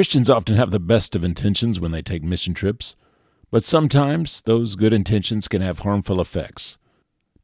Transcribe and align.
Christians 0.00 0.30
often 0.30 0.56
have 0.56 0.70
the 0.70 0.80
best 0.80 1.14
of 1.14 1.22
intentions 1.22 1.78
when 1.78 1.90
they 1.90 2.00
take 2.00 2.22
mission 2.22 2.54
trips, 2.54 2.96
but 3.50 3.62
sometimes 3.62 4.40
those 4.40 4.74
good 4.74 4.94
intentions 4.94 5.46
can 5.46 5.60
have 5.60 5.80
harmful 5.80 6.22
effects. 6.22 6.78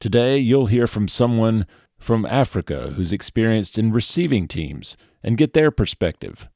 Today, 0.01 0.39
you'll 0.39 0.65
hear 0.65 0.87
from 0.87 1.07
someone 1.07 1.67
from 1.99 2.25
Africa 2.25 2.95
who's 2.97 3.13
experienced 3.13 3.77
in 3.77 3.93
receiving 3.93 4.49
teams 4.49 4.97
and 5.23 5.37
get 5.37 5.53
their 5.53 5.71
perspective. 5.71 6.49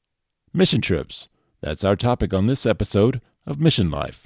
Mission 0.51 0.81
trips. 0.81 1.27
That's 1.61 1.83
our 1.83 1.95
topic 1.95 2.33
on 2.33 2.47
this 2.47 2.65
episode 2.65 3.21
of 3.45 3.59
Mission 3.59 3.91
Life. 3.91 4.25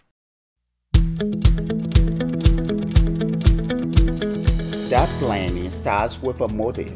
That 4.88 5.10
planning 5.20 5.70
starts 5.70 6.22
with 6.22 6.40
a 6.40 6.48
motive. 6.48 6.96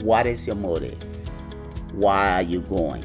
What 0.00 0.26
is 0.26 0.46
your 0.46 0.56
motive? 0.56 0.96
Why 1.92 2.32
are 2.36 2.42
you 2.42 2.62
going? 2.62 3.04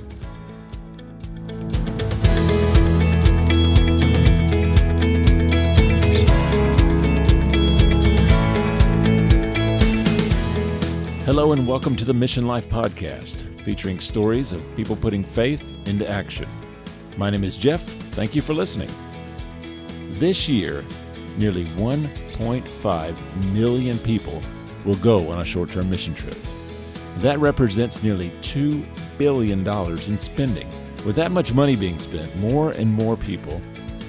Hello, 11.26 11.54
and 11.54 11.68
welcome 11.68 11.96
to 11.96 12.06
the 12.06 12.14
Mission 12.14 12.46
Life 12.46 12.70
Podcast, 12.70 13.62
featuring 13.62 14.00
stories 14.00 14.54
of 14.54 14.64
people 14.76 14.96
putting 14.96 15.24
faith 15.24 15.64
into 15.88 16.08
action. 16.08 16.48
My 17.18 17.32
name 17.32 17.44
is 17.44 17.58
Jeff. 17.58 17.82
Thank 18.12 18.36
you 18.36 18.44
for 18.44 18.54
listening. 18.54 18.92
This 20.12 20.48
year, 20.48 20.86
nearly 21.38 21.66
1.5 21.66 23.54
million 23.54 23.98
people 24.00 24.42
will 24.86 24.96
go 24.96 25.30
on 25.30 25.42
a 25.42 25.44
short 25.44 25.72
term 25.72 25.90
mission 25.90 26.14
trip. 26.14 26.38
That 27.18 27.40
represents 27.40 28.04
nearly 28.04 28.30
$2 28.42 28.86
billion 29.18 29.68
in 29.68 30.20
spending. 30.20 30.70
With 31.06 31.16
that 31.18 31.32
much 31.32 31.54
money 31.54 31.76
being 31.76 32.00
spent, 32.00 32.36
more 32.38 32.72
and 32.72 32.92
more 32.92 33.16
people 33.16 33.62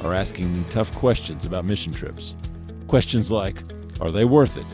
are 0.03 0.15
asking 0.15 0.65
tough 0.71 0.95
questions 0.95 1.45
about 1.45 1.67
mission 1.67 1.93
trips. 1.93 2.35
Questions 2.89 3.31
like 3.31 3.63
Are 4.01 4.11
they 4.11 4.25
worth 4.25 4.57
it? 4.57 4.65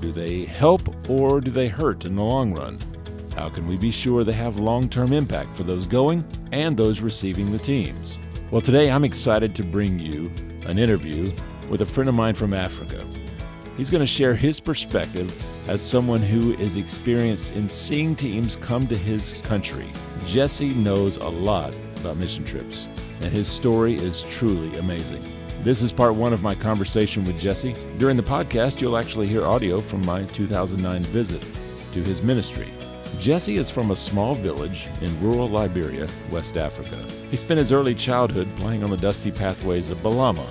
Do 0.00 0.10
they 0.10 0.44
help 0.44 1.08
or 1.08 1.40
do 1.40 1.52
they 1.52 1.68
hurt 1.68 2.04
in 2.04 2.16
the 2.16 2.22
long 2.22 2.52
run? 2.52 2.80
How 3.36 3.48
can 3.48 3.68
we 3.68 3.76
be 3.76 3.92
sure 3.92 4.24
they 4.24 4.32
have 4.32 4.58
long 4.58 4.88
term 4.88 5.12
impact 5.12 5.56
for 5.56 5.62
those 5.62 5.86
going 5.86 6.24
and 6.50 6.76
those 6.76 7.00
receiving 7.00 7.52
the 7.52 7.58
teams? 7.58 8.18
Well, 8.50 8.60
today 8.60 8.90
I'm 8.90 9.04
excited 9.04 9.54
to 9.54 9.62
bring 9.62 10.00
you 10.00 10.32
an 10.66 10.80
interview 10.80 11.32
with 11.70 11.82
a 11.82 11.86
friend 11.86 12.08
of 12.08 12.16
mine 12.16 12.34
from 12.34 12.54
Africa. 12.54 13.06
He's 13.76 13.90
going 13.90 14.00
to 14.00 14.06
share 14.06 14.34
his 14.34 14.58
perspective 14.58 15.32
as 15.68 15.82
someone 15.82 16.22
who 16.22 16.54
is 16.54 16.76
experienced 16.76 17.52
in 17.52 17.68
seeing 17.68 18.16
teams 18.16 18.56
come 18.56 18.86
to 18.88 18.96
his 18.96 19.34
country. 19.42 19.92
Jesse 20.26 20.70
knows 20.70 21.18
a 21.18 21.28
lot 21.28 21.74
about 22.00 22.16
mission 22.16 22.44
trips, 22.44 22.86
and 23.20 23.30
his 23.30 23.46
story 23.46 23.94
is 23.94 24.22
truly 24.22 24.76
amazing. 24.78 25.22
This 25.62 25.82
is 25.82 25.92
part 25.92 26.14
one 26.14 26.32
of 26.32 26.42
my 26.42 26.54
conversation 26.54 27.24
with 27.24 27.38
Jesse. 27.38 27.76
During 27.98 28.16
the 28.16 28.22
podcast, 28.22 28.80
you'll 28.80 28.96
actually 28.96 29.26
hear 29.26 29.44
audio 29.44 29.80
from 29.80 30.06
my 30.06 30.24
2009 30.24 31.02
visit 31.04 31.44
to 31.92 32.02
his 32.02 32.22
ministry. 32.22 32.72
Jesse 33.18 33.56
is 33.56 33.70
from 33.70 33.90
a 33.90 33.96
small 33.96 34.34
village 34.34 34.86
in 35.02 35.20
rural 35.20 35.48
Liberia, 35.48 36.08
West 36.30 36.56
Africa. 36.56 36.96
He 37.30 37.36
spent 37.36 37.58
his 37.58 37.72
early 37.72 37.94
childhood 37.94 38.48
playing 38.56 38.84
on 38.84 38.90
the 38.90 38.96
dusty 38.96 39.30
pathways 39.30 39.90
of 39.90 39.98
Balama, 39.98 40.46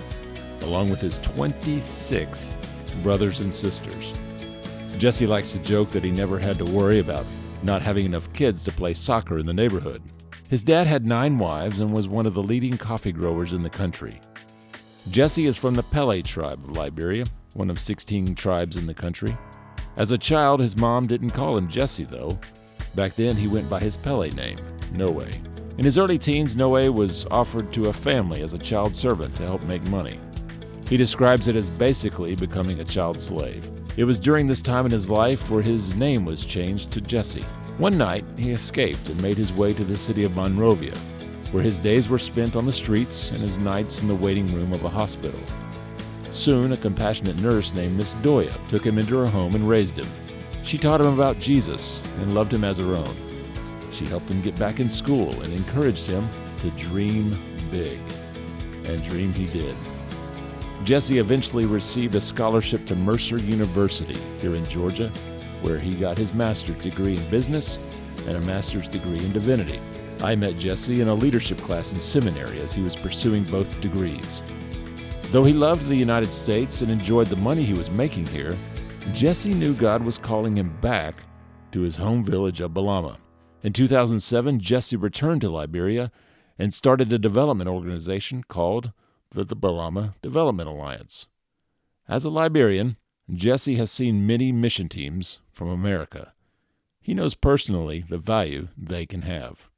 along 0.62 0.90
with 0.90 1.02
his 1.02 1.18
26 1.20 2.52
brothers 3.02 3.40
and 3.40 3.54
sisters. 3.54 4.14
Jesse 4.98 5.28
likes 5.28 5.52
to 5.52 5.59
joke 5.59 5.92
that 5.92 6.03
he 6.03 6.09
never 6.09 6.40
had 6.40 6.58
to 6.58 6.66
worry 6.66 7.00
about 7.00 7.26
not 7.64 7.81
having 7.81 8.06
enough 8.06 8.31
kids 8.34 8.64
to 8.64 8.72
play 8.72 8.94
soccer 8.94 9.38
in 9.38 9.45
the 9.45 9.54
neighborhood. 9.54 10.02
His 10.50 10.64
dad 10.64 10.88
had 10.88 11.06
nine 11.06 11.38
wives 11.38 11.80
and 11.80 11.94
was 11.94 12.08
one 12.08 12.26
of 12.26 12.34
the 12.34 12.42
leading 12.44 12.78
coffee 12.78 13.12
growers 13.12 13.54
in 13.54 13.62
the 13.62 13.70
country. 13.70 14.22
Jesse 15.12 15.45
is 15.45 15.58
from 15.58 15.73
the 15.73 15.84
Kpelle 15.84 16.23
tribe 16.23 16.64
of 16.64 16.78
Liberia, 16.78 17.26
one 17.54 17.70
of 17.70 17.80
16 17.80 18.36
tribes 18.36 18.76
in 18.76 18.88
the 18.88 18.94
country. 18.94 19.38
As 19.98 20.11
a 20.11 20.17
child, 20.17 20.60
his 20.60 20.77
mom 20.77 21.08
didn't 21.08 21.32
call 21.32 21.58
him 21.58 21.67
Jesse, 21.67 22.04
though. 22.04 22.39
Back 22.95 23.16
then, 23.16 23.36
he 23.36 23.48
went 23.48 23.70
by 23.70 23.80
his 23.80 23.98
Kpelle 23.98 24.33
name, 24.33 24.58
Noe. 24.94 25.20
In 25.77 25.83
his 25.83 25.98
early 25.98 26.17
teens, 26.17 26.55
Noe 26.55 26.92
was 26.92 27.26
offered 27.30 27.71
to 27.73 27.89
a 27.89 27.94
family 27.94 28.42
as 28.42 28.54
a 28.54 28.60
child 28.60 28.95
servant 28.95 29.36
to 29.36 29.45
help 29.45 29.64
make 29.64 29.88
money. 29.89 30.20
He 30.88 30.98
describes 30.98 31.48
it 31.48 31.55
as 31.55 31.70
basically 31.70 32.36
becoming 32.36 32.80
a 32.80 32.86
child 32.86 33.20
slave. 33.20 33.70
It 33.97 34.03
was 34.03 34.19
during 34.19 34.45
this 34.45 34.61
time 34.61 34.85
in 34.85 34.91
his 34.91 35.09
life 35.09 35.49
where 35.49 35.63
his 35.63 35.95
name 35.95 36.23
was 36.23 36.45
changed 36.45 36.91
to 36.91 37.02
Jesse. 37.02 37.41
One 37.80 37.97
night, 37.97 38.23
he 38.37 38.52
escaped 38.52 39.09
and 39.09 39.19
made 39.23 39.37
his 39.37 39.52
way 39.52 39.73
to 39.73 39.83
the 39.83 39.97
city 39.97 40.23
of 40.23 40.35
Monrovia, 40.35 40.95
where 41.52 41.63
his 41.63 41.80
days 41.80 42.08
were 42.08 42.19
spent 42.19 42.55
on 42.55 42.67
the 42.67 42.71
streets 42.71 43.31
and 43.31 43.41
his 43.41 43.58
nights 43.58 43.99
in 43.99 44.08
the 44.08 44.13
waiting 44.13 44.53
room 44.53 44.71
of 44.71 44.85
a 44.85 44.89
hospital. 44.89 45.39
Soon, 46.31 46.73
a 46.73 46.77
compassionate 46.77 47.41
nurse 47.41 47.73
named 47.73 47.97
Miss 47.97 48.13
Doya 48.15 48.55
took 48.69 48.85
him 48.85 48.99
into 48.99 49.17
her 49.17 49.25
home 49.25 49.55
and 49.55 49.67
raised 49.67 49.97
him. 49.97 50.08
She 50.61 50.77
taught 50.77 51.02
him 51.02 51.08
about 51.08 51.39
Jesus 51.39 51.99
and 52.19 52.35
loved 52.35 52.53
him 52.53 52.64
as 52.64 52.77
her 52.77 52.95
own. 52.95 53.15
She 53.91 54.05
helped 54.05 54.29
him 54.29 54.43
get 54.43 54.59
back 54.59 54.79
in 54.79 54.89
school 54.89 55.31
and 55.41 55.52
encouraged 55.53 56.05
him 56.05 56.29
to 56.59 56.69
dream 56.71 57.35
big. 57.71 57.97
And 58.85 59.03
dream 59.09 59.33
he 59.33 59.47
did. 59.47 59.75
Jesse 60.83 61.17
eventually 61.17 61.65
received 61.65 62.15
a 62.15 62.21
scholarship 62.21 62.86
to 62.86 62.95
Mercer 62.95 63.38
University 63.38 64.17
here 64.39 64.55
in 64.55 64.65
Georgia, 64.65 65.11
where 65.61 65.80
he 65.80 65.93
got 65.95 66.17
his 66.17 66.33
master's 66.33 66.82
degree 66.82 67.17
in 67.17 67.30
business 67.30 67.80
and 68.27 68.38
a 68.38 68.42
master's 68.42 68.88
degree 68.88 69.20
in 69.20 69.32
divinity. 69.33 69.80
I 70.21 70.36
met 70.36 70.58
Jesse 70.58 71.02
in 71.02 71.08
a 71.08 71.14
leadership 71.14 71.58
class 71.60 71.92
in 71.92 71.99
seminary 71.99 72.60
as 72.61 72.73
he 72.73 72.82
was 72.82 72.95
pursuing 72.95 73.43
both 73.45 73.80
degrees. 73.82 74.42
Though 75.32 75.43
he 75.43 75.54
loved 75.54 75.88
the 75.88 75.95
United 75.95 76.32
States 76.32 76.82
and 76.82 76.89
enjoyed 76.89 77.27
the 77.27 77.36
money 77.36 77.64
he 77.64 77.73
was 77.73 77.89
making 77.89 78.27
here, 78.27 78.55
Jesse 79.14 79.54
knew 79.54 79.73
God 79.73 80.04
was 80.04 80.17
calling 80.17 80.58
him 80.58 80.76
back 80.80 81.23
to 81.71 81.82
his 81.82 81.95
home 81.95 82.23
village 82.23 82.61
of 82.61 82.71
Balama. 82.71 83.17
In 83.64 83.73
2007, 83.73 84.59
Jesse 84.59 84.95
returned 84.95 85.42
to 85.42 85.49
Liberia 85.49 86.11
and 86.58 86.73
started 86.73 87.11
a 87.11 87.20
development 87.20 87.70
organization 87.70 88.44
called 88.48 88.92
the, 89.32 89.43
the 89.43 89.55
Balama 89.55 90.15
Development 90.21 90.70
Alliance. 90.70 91.27
As 92.08 92.26
a 92.26 92.30
Liberian, 92.30 92.98
Jesse 93.33 93.76
has 93.76 93.92
seen 93.92 94.26
many 94.26 94.52
mission 94.52 94.88
teams 94.88 95.39
from 95.52 95.67
America. 95.67 96.33
He 97.02 97.14
knows 97.14 97.36
personally 97.36 98.05
the 98.10 98.17
value 98.17 98.70
they 98.77 99.05
can 99.05 99.23
have. 99.23 99.70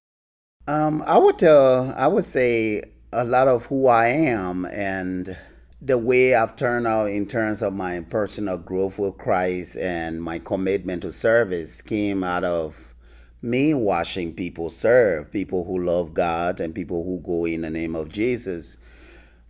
Um, 0.67 1.01
I 1.03 1.17
would 1.17 1.43
uh, 1.43 1.93
I 1.97 2.07
would 2.07 2.25
say 2.25 2.83
a 3.11 3.25
lot 3.25 3.47
of 3.47 3.65
who 3.65 3.87
I 3.87 4.07
am 4.07 4.65
and 4.65 5.35
the 5.81 5.97
way 5.97 6.35
I've 6.35 6.55
turned 6.55 6.85
out 6.85 7.05
in 7.05 7.25
terms 7.25 7.61
of 7.61 7.73
my 7.73 8.01
personal 8.01 8.57
growth 8.57 8.99
with 8.99 9.17
Christ 9.17 9.77
and 9.77 10.21
my 10.21 10.39
commitment 10.39 11.03
to 11.03 11.11
service 11.11 11.81
came 11.81 12.23
out 12.23 12.43
of 12.43 12.93
me 13.41 13.73
watching 13.73 14.33
people 14.33 14.69
serve, 14.69 15.31
people 15.31 15.63
who 15.63 15.83
love 15.83 16.13
God 16.13 16.59
and 16.59 16.75
people 16.75 17.03
who 17.03 17.21
go 17.25 17.45
in 17.45 17.61
the 17.61 17.69
name 17.69 17.95
of 17.95 18.09
Jesus, 18.09 18.77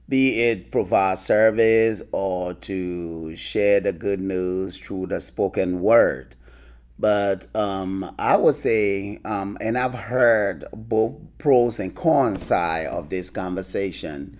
be 0.09 0.42
it 0.42 0.72
provide 0.72 1.20
service 1.20 2.02
or 2.12 2.56
to 2.56 3.36
share 3.36 3.80
the 3.80 3.94
good 3.94 4.20
news 4.20 4.75
through 4.75 5.06
the 5.06 5.22
spoken 5.22 5.81
word. 5.81 6.36
But 6.97 7.47
um, 7.56 8.14
I 8.19 8.36
would 8.36 8.56
say, 8.56 9.19
um, 9.24 9.58
and 9.62 9.78
I've 9.78 9.94
heard 9.94 10.66
both 10.74 11.16
pros 11.38 11.80
and 11.80 11.96
cons 11.96 12.42
side 12.42 12.88
of 12.88 13.09
this 13.09 13.30
conversation. 13.30 14.38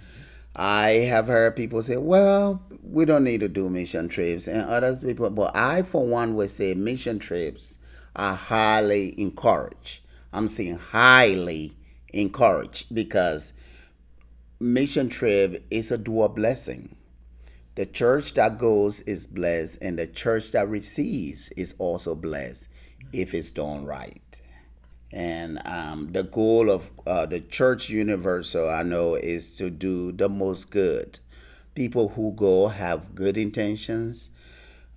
I 0.56 0.90
have 1.08 1.28
heard 1.28 1.56
people 1.56 1.82
say, 1.84 1.96
well, 1.96 2.62
we 2.84 3.06
don't 3.06 3.24
need 3.24 3.40
to 3.42 3.48
do 3.48 3.70
mission 3.70 4.10
trips, 4.10 4.48
and 4.48 4.64
others 4.64 4.98
people, 4.98 5.30
but 5.30 5.56
I, 5.56 5.84
for 5.84 6.06
one, 6.06 6.36
would 6.36 6.50
say 6.50 6.74
mission 6.74 7.20
trips 7.20 7.78
are 8.16 8.36
highly 8.36 9.18
encouraged. 9.20 10.02
I'm 10.34 10.48
saying 10.48 10.80
highly 10.80 11.78
encouraged 12.12 12.94
because 12.94 13.54
mission 14.60 15.08
trip 15.08 15.66
is 15.72 15.90
a 15.90 15.98
dual 15.98 16.28
blessing. 16.28 16.96
The 17.76 17.86
church 17.86 18.34
that 18.34 18.58
goes 18.58 19.00
is 19.02 19.26
blessed, 19.26 19.78
and 19.82 19.98
the 19.98 20.08
church 20.08 20.52
that 20.52 20.68
receives 20.68 21.50
is 21.52 21.76
also 21.78 22.14
blessed 22.14 22.68
if 23.14 23.34
it's 23.34 23.52
done 23.52 23.86
right. 23.86 24.42
And 25.14 25.62
um, 25.66 26.12
the 26.12 26.24
goal 26.24 26.70
of 26.70 26.92
uh, 27.08 27.26
the 27.26 27.40
church 27.40 27.90
universal, 27.90 28.70
I 28.70 28.84
know, 28.84 29.16
is 29.16 29.56
to 29.58 29.70
do 29.70 30.12
the 30.12 30.28
most 30.28 30.72
good. 30.72 31.20
People 31.74 32.10
who 32.10 32.34
go 32.34 32.68
have 32.68 33.16
good 33.16 33.38
intentions. 33.38 34.30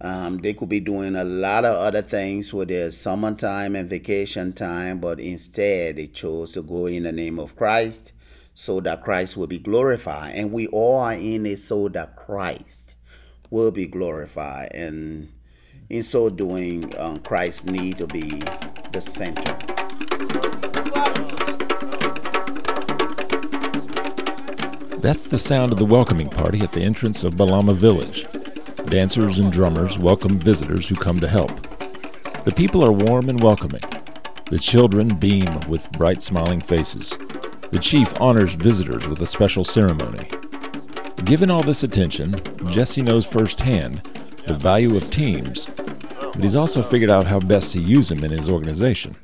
Um, 0.00 0.38
they 0.38 0.54
could 0.54 0.68
be 0.68 0.80
doing 0.80 1.14
a 1.14 1.22
lot 1.22 1.64
of 1.64 1.76
other 1.76 2.02
things 2.02 2.52
with 2.52 2.68
their 2.68 2.90
summertime 2.90 3.76
and 3.76 3.88
vacation 3.88 4.52
time, 4.52 4.98
but 4.98 5.20
instead 5.20 5.96
they 5.96 6.08
chose 6.08 6.52
to 6.54 6.62
go 6.62 6.86
in 6.86 7.04
the 7.04 7.12
name 7.12 7.38
of 7.38 7.54
Christ 7.54 8.12
so 8.54 8.80
that 8.80 9.02
Christ 9.02 9.36
will 9.36 9.46
be 9.46 9.58
glorified. 9.58 10.34
And 10.34 10.52
we 10.52 10.66
all 10.68 11.00
are 11.00 11.14
in 11.14 11.46
it 11.46 11.58
so 11.58 11.88
that 11.88 12.16
Christ 12.16 12.94
will 13.50 13.70
be 13.70 13.86
glorified. 13.86 14.70
And 14.74 15.32
in 15.88 16.02
so 16.02 16.30
doing, 16.30 16.92
um, 16.98 17.20
Christ 17.20 17.66
need 17.66 17.98
to 17.98 18.06
be 18.06 18.42
the 18.92 19.00
center. 19.00 19.56
That's 24.98 25.26
the 25.26 25.38
sound 25.38 25.72
of 25.72 25.78
the 25.78 25.84
welcoming 25.84 26.28
party 26.28 26.60
at 26.60 26.72
the 26.72 26.82
entrance 26.82 27.24
of 27.24 27.34
Balama 27.34 27.74
Village. 27.74 28.26
Dancers 28.86 29.38
and 29.38 29.52
drummers 29.52 29.98
welcome 29.98 30.38
visitors 30.38 30.88
who 30.88 30.94
come 30.94 31.18
to 31.20 31.28
help. 31.28 31.50
The 32.44 32.52
people 32.54 32.84
are 32.84 32.92
warm 32.92 33.28
and 33.28 33.42
welcoming. 33.42 33.82
The 34.50 34.58
children 34.58 35.08
beam 35.08 35.48
with 35.68 35.90
bright 35.92 36.22
smiling 36.22 36.60
faces. 36.60 37.16
The 37.72 37.78
chief 37.78 38.20
honors 38.20 38.52
visitors 38.52 39.08
with 39.08 39.22
a 39.22 39.26
special 39.26 39.64
ceremony. 39.64 40.28
Given 41.24 41.50
all 41.50 41.62
this 41.62 41.82
attention, 41.82 42.36
Jesse 42.68 43.00
knows 43.00 43.24
firsthand 43.24 44.02
the 44.46 44.52
value 44.52 44.94
of 44.94 45.10
teams, 45.10 45.64
but 46.34 46.42
he's 46.42 46.54
also 46.54 46.82
figured 46.82 47.10
out 47.10 47.26
how 47.26 47.40
best 47.40 47.72
to 47.72 47.80
use 47.80 48.10
them 48.10 48.24
in 48.24 48.30
his 48.30 48.46
organization. 48.46 49.16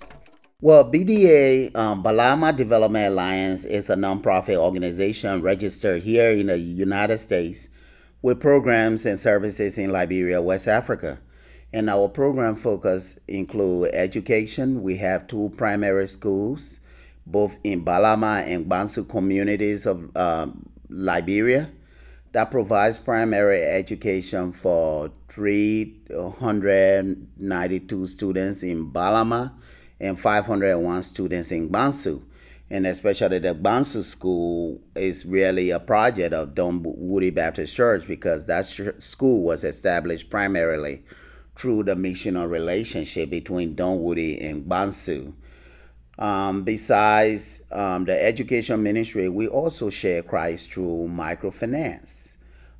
Well, 0.62 0.90
BDA, 0.90 1.76
um, 1.76 2.02
Balama 2.02 2.56
Development 2.56 3.12
Alliance, 3.12 3.66
is 3.66 3.90
a 3.90 3.96
nonprofit 3.96 4.56
organization 4.56 5.42
registered 5.42 6.04
here 6.04 6.30
in 6.30 6.46
the 6.46 6.56
United 6.56 7.18
States 7.18 7.68
with 8.22 8.40
programs 8.40 9.04
and 9.04 9.18
services 9.18 9.76
in 9.76 9.92
Liberia, 9.92 10.40
West 10.40 10.68
Africa. 10.68 11.20
And 11.70 11.90
our 11.90 12.08
program 12.08 12.56
focus 12.56 13.18
include 13.28 13.90
education. 13.92 14.82
We 14.82 14.96
have 14.96 15.26
two 15.26 15.52
primary 15.54 16.08
schools, 16.08 16.80
both 17.30 17.56
in 17.62 17.84
Balama 17.84 18.42
and 18.46 18.66
Bansu 18.66 19.08
communities 19.08 19.86
of 19.86 20.10
uh, 20.16 20.48
Liberia, 20.88 21.70
that 22.32 22.50
provides 22.50 22.98
primary 22.98 23.62
education 23.62 24.52
for 24.52 25.12
392 25.28 28.06
students 28.06 28.62
in 28.62 28.90
Balama 28.90 29.52
and 30.00 30.18
501 30.18 31.02
students 31.02 31.52
in 31.52 31.68
Bansu. 31.68 32.22
And 32.70 32.86
especially 32.86 33.38
the 33.38 33.54
Bansu 33.54 34.02
school 34.02 34.82
is 34.94 35.24
really 35.24 35.70
a 35.70 35.80
project 35.80 36.34
of 36.34 36.54
Dunwoody 36.54 37.30
Baptist 37.30 37.74
Church 37.74 38.06
because 38.06 38.44
that 38.46 38.66
school 38.98 39.42
was 39.42 39.64
established 39.64 40.28
primarily 40.28 41.02
through 41.56 41.84
the 41.84 41.94
missional 41.94 42.46
relationship 42.48 43.30
between 43.30 43.74
Dunwoody 43.74 44.38
and 44.40 44.64
Bansu. 44.64 45.32
Um, 46.18 46.64
besides 46.64 47.62
um, 47.70 48.04
the 48.04 48.20
education 48.20 48.82
ministry, 48.82 49.28
we 49.28 49.46
also 49.46 49.88
share 49.88 50.22
Christ 50.22 50.72
through 50.72 51.08
microfinance. 51.10 52.36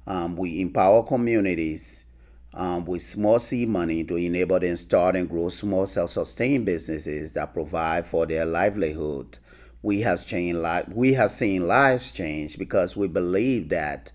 Um, 0.07 0.37
we 0.37 0.61
empower 0.61 1.05
communities 1.05 2.05
um, 2.53 2.85
with 2.85 3.03
small 3.03 3.39
seed 3.39 3.69
money 3.69 4.03
to 4.05 4.17
enable 4.17 4.59
them 4.59 4.77
start 4.77 5.15
and 5.15 5.29
grow 5.29 5.51
small 5.51 5.87
self-sustained 5.87 6.65
businesses 6.67 7.33
that 7.35 7.55
provide 7.55 8.07
for 8.07 8.27
their 8.27 8.45
livelihood. 8.45 9.39
We 9.83 10.01
have 10.01 10.27
changed 10.27 10.59
li- 10.59 10.93
we 10.93 11.13
have 11.13 11.31
seen 11.31 11.69
lives 11.69 12.11
change 12.11 12.59
because 12.59 12.97
we 12.97 13.07
believe 13.07 13.69
that 13.69 14.11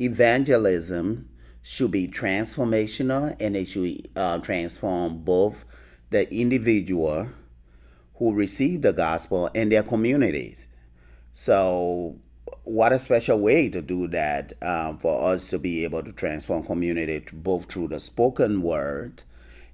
evangelism 0.00 1.28
should 1.60 1.90
be 1.90 2.08
transformational 2.08 3.36
and 3.38 3.56
it 3.56 3.66
should 3.66 4.08
uh, 4.16 4.38
transform 4.38 5.18
both 5.18 5.64
the 6.10 6.32
individual 6.32 7.28
who 8.24 8.32
receive 8.32 8.80
the 8.80 8.92
gospel 8.94 9.48
in 9.48 9.68
their 9.68 9.82
communities. 9.82 10.66
So 11.34 12.16
what 12.62 12.90
a 12.90 12.98
special 12.98 13.38
way 13.38 13.68
to 13.68 13.82
do 13.82 14.08
that 14.08 14.54
um, 14.62 14.96
for 14.96 15.30
us 15.30 15.50
to 15.50 15.58
be 15.58 15.84
able 15.84 16.02
to 16.02 16.10
transform 16.10 16.62
community 16.62 17.22
both 17.34 17.70
through 17.70 17.88
the 17.88 18.00
spoken 18.00 18.62
word 18.62 19.24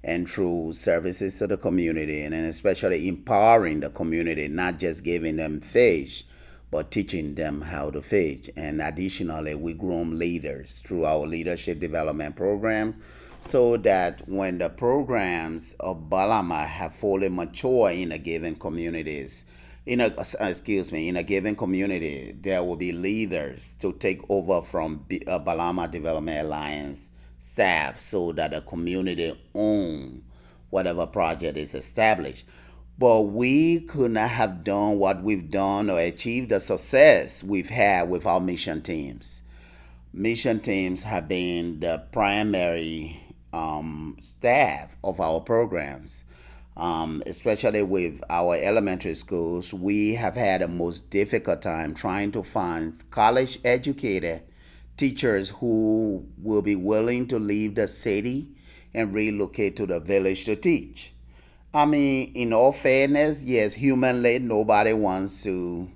and 0.03 0.29
through 0.29 0.73
services 0.73 1.37
to 1.37 1.47
the 1.47 1.55
community 1.55 2.23
and 2.23 2.33
especially 2.33 3.07
empowering 3.07 3.79
the 3.79 3.89
community 3.89 4.49
not 4.49 4.79
just 4.79 5.05
giving 5.05 5.37
them 5.37 5.61
fish 5.61 6.25
but 6.69 6.91
teaching 6.91 7.35
them 7.35 7.61
how 7.61 7.89
to 7.89 8.01
fish 8.01 8.49
and 8.57 8.81
additionally 8.81 9.55
we 9.55 9.73
groom 9.73 10.19
leaders 10.19 10.81
through 10.85 11.05
our 11.05 11.25
leadership 11.25 11.79
development 11.79 12.35
program 12.35 13.01
so 13.41 13.75
that 13.77 14.27
when 14.29 14.57
the 14.57 14.69
programs 14.69 15.73
of 15.79 16.09
balama 16.09 16.65
have 16.65 16.95
fully 16.95 17.29
matured 17.29 17.95
in 17.95 18.11
a 18.11 18.17
given 18.17 18.55
communities 18.55 19.45
in 19.85 19.99
a 19.99 20.07
uh, 20.07 20.23
excuse 20.41 20.91
me 20.91 21.09
in 21.09 21.17
a 21.17 21.23
given 21.23 21.55
community 21.55 22.35
there 22.39 22.63
will 22.63 22.75
be 22.75 22.91
leaders 22.91 23.75
to 23.79 23.93
take 23.93 24.21
over 24.29 24.61
from 24.61 25.03
B, 25.07 25.23
uh, 25.27 25.39
Balama 25.39 25.89
Development 25.89 26.45
Alliance 26.45 27.09
staff 27.39 27.99
so 27.99 28.31
that 28.33 28.51
the 28.51 28.61
community 28.61 29.37
own 29.55 30.23
whatever 30.69 31.05
project 31.05 31.57
is 31.57 31.75
established. 31.75 32.45
But 32.97 33.21
we 33.23 33.81
could 33.81 34.11
not 34.11 34.29
have 34.29 34.63
done 34.63 34.99
what 34.99 35.23
we've 35.23 35.49
done 35.49 35.89
or 35.89 35.99
achieved 35.99 36.49
the 36.49 36.59
success 36.59 37.43
we've 37.43 37.69
had 37.69 38.09
with 38.09 38.25
our 38.25 38.39
mission 38.39 38.81
teams. 38.81 39.41
Mission 40.13 40.59
teams 40.59 41.03
have 41.03 41.27
been 41.27 41.79
the 41.79 42.03
primary 42.11 43.20
um, 43.53 44.17
staff 44.21 44.95
of 45.03 45.19
our 45.19 45.39
programs 45.39 46.23
um, 46.77 47.21
especially 47.25 47.83
with 47.83 48.21
our 48.29 48.55
elementary 48.55 49.13
schools, 49.13 49.73
we 49.73 50.15
have 50.15 50.35
had 50.35 50.61
a 50.61 50.67
most 50.67 51.09
difficult 51.09 51.61
time 51.61 51.93
trying 51.93 52.31
to 52.31 52.43
find 52.43 53.09
college 53.11 53.59
educated 53.65 54.43
teachers 54.97 55.49
who 55.49 56.25
will 56.41 56.61
be 56.61 56.75
willing 56.75 57.27
to 57.27 57.39
leave 57.39 57.75
the 57.75 57.87
city 57.87 58.47
and 58.93 59.13
relocate 59.13 59.75
to 59.77 59.85
the 59.85 59.99
village 59.99 60.45
to 60.45 60.55
teach. 60.55 61.13
I 61.73 61.85
mean, 61.85 62.31
in 62.35 62.53
all 62.53 62.71
fairness, 62.71 63.45
yes, 63.45 63.73
humanly, 63.73 64.39
nobody 64.39 64.93
wants 64.93 65.43
to 65.43 65.89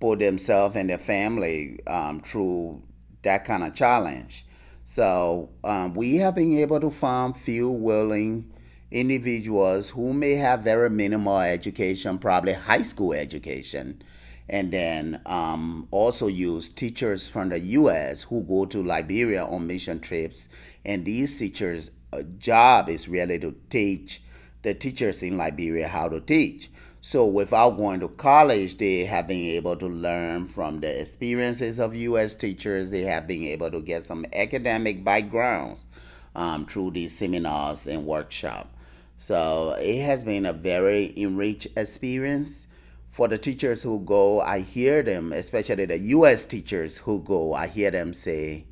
put 0.00 0.18
themselves 0.18 0.76
and 0.76 0.90
their 0.90 0.98
family 0.98 1.80
um, 1.86 2.20
through 2.20 2.82
that 3.22 3.44
kind 3.44 3.64
of 3.64 3.74
challenge. 3.74 4.44
So 4.84 5.50
um, 5.64 5.94
we 5.94 6.16
have 6.16 6.34
been 6.34 6.58
able 6.58 6.78
to 6.80 6.90
find 6.90 7.36
few 7.36 7.70
willing 7.70 8.52
individuals 8.90 9.90
who 9.90 10.12
may 10.12 10.34
have 10.34 10.60
very 10.60 10.90
minimal 10.90 11.38
education, 11.38 12.18
probably 12.18 12.52
high 12.52 12.82
school 12.82 13.14
education, 13.14 14.02
and 14.48 14.70
then 14.70 15.22
um, 15.24 15.88
also 15.90 16.26
use 16.26 16.68
teachers 16.68 17.26
from 17.26 17.48
the 17.48 17.58
U.S. 17.58 18.22
who 18.22 18.42
go 18.42 18.66
to 18.66 18.82
Liberia 18.82 19.44
on 19.44 19.66
mission 19.66 20.00
trips. 20.00 20.50
And 20.84 21.04
these 21.06 21.38
teachers' 21.38 21.90
uh, 22.12 22.22
job 22.38 22.90
is 22.90 23.08
really 23.08 23.38
to 23.38 23.56
teach 23.70 24.22
the 24.62 24.74
teachers 24.74 25.22
in 25.22 25.38
Liberia 25.38 25.88
how 25.88 26.08
to 26.08 26.20
teach. 26.20 26.70
So 27.06 27.26
without 27.26 27.76
going 27.76 28.00
to 28.00 28.08
college, 28.08 28.78
they 28.78 29.04
have 29.04 29.28
been 29.28 29.44
able 29.44 29.76
to 29.76 29.86
learn 29.86 30.46
from 30.48 30.80
the 30.80 31.02
experiences 31.02 31.78
of 31.78 31.94
U.S. 31.94 32.34
teachers. 32.34 32.90
They 32.90 33.02
have 33.02 33.26
been 33.26 33.44
able 33.44 33.70
to 33.72 33.82
get 33.82 34.04
some 34.04 34.24
academic 34.32 35.04
backgrounds 35.04 35.84
um, 36.34 36.64
through 36.64 36.92
these 36.92 37.14
seminars 37.16 37.86
and 37.86 38.06
workshops. 38.06 38.70
So 39.18 39.72
it 39.72 40.00
has 40.00 40.24
been 40.24 40.46
a 40.46 40.54
very 40.54 41.12
enriched 41.14 41.66
experience 41.76 42.68
for 43.10 43.28
the 43.28 43.36
teachers 43.36 43.82
who 43.82 44.00
go. 44.00 44.40
I 44.40 44.60
hear 44.60 45.02
them, 45.02 45.30
especially 45.30 45.84
the 45.84 45.98
U.S. 45.98 46.46
teachers 46.46 46.96
who 46.96 47.20
go. 47.20 47.52
I 47.52 47.66
hear 47.66 47.90
them 47.90 48.14
say, 48.14 48.64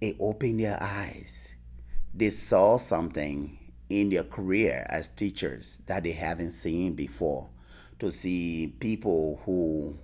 "It 0.00 0.16
opened 0.18 0.60
their 0.60 0.82
eyes. 0.82 1.52
They 2.14 2.30
saw 2.30 2.78
something 2.78 3.58
in 4.00 4.10
their 4.10 4.24
career 4.24 4.86
as 4.88 5.08
teachers 5.08 5.80
that 5.86 6.04
they 6.04 6.12
haven't 6.12 6.52
seen 6.52 6.94
before. 6.94 7.48
To 7.98 8.10
see 8.10 8.74
people 8.80 9.40
who 9.44 9.98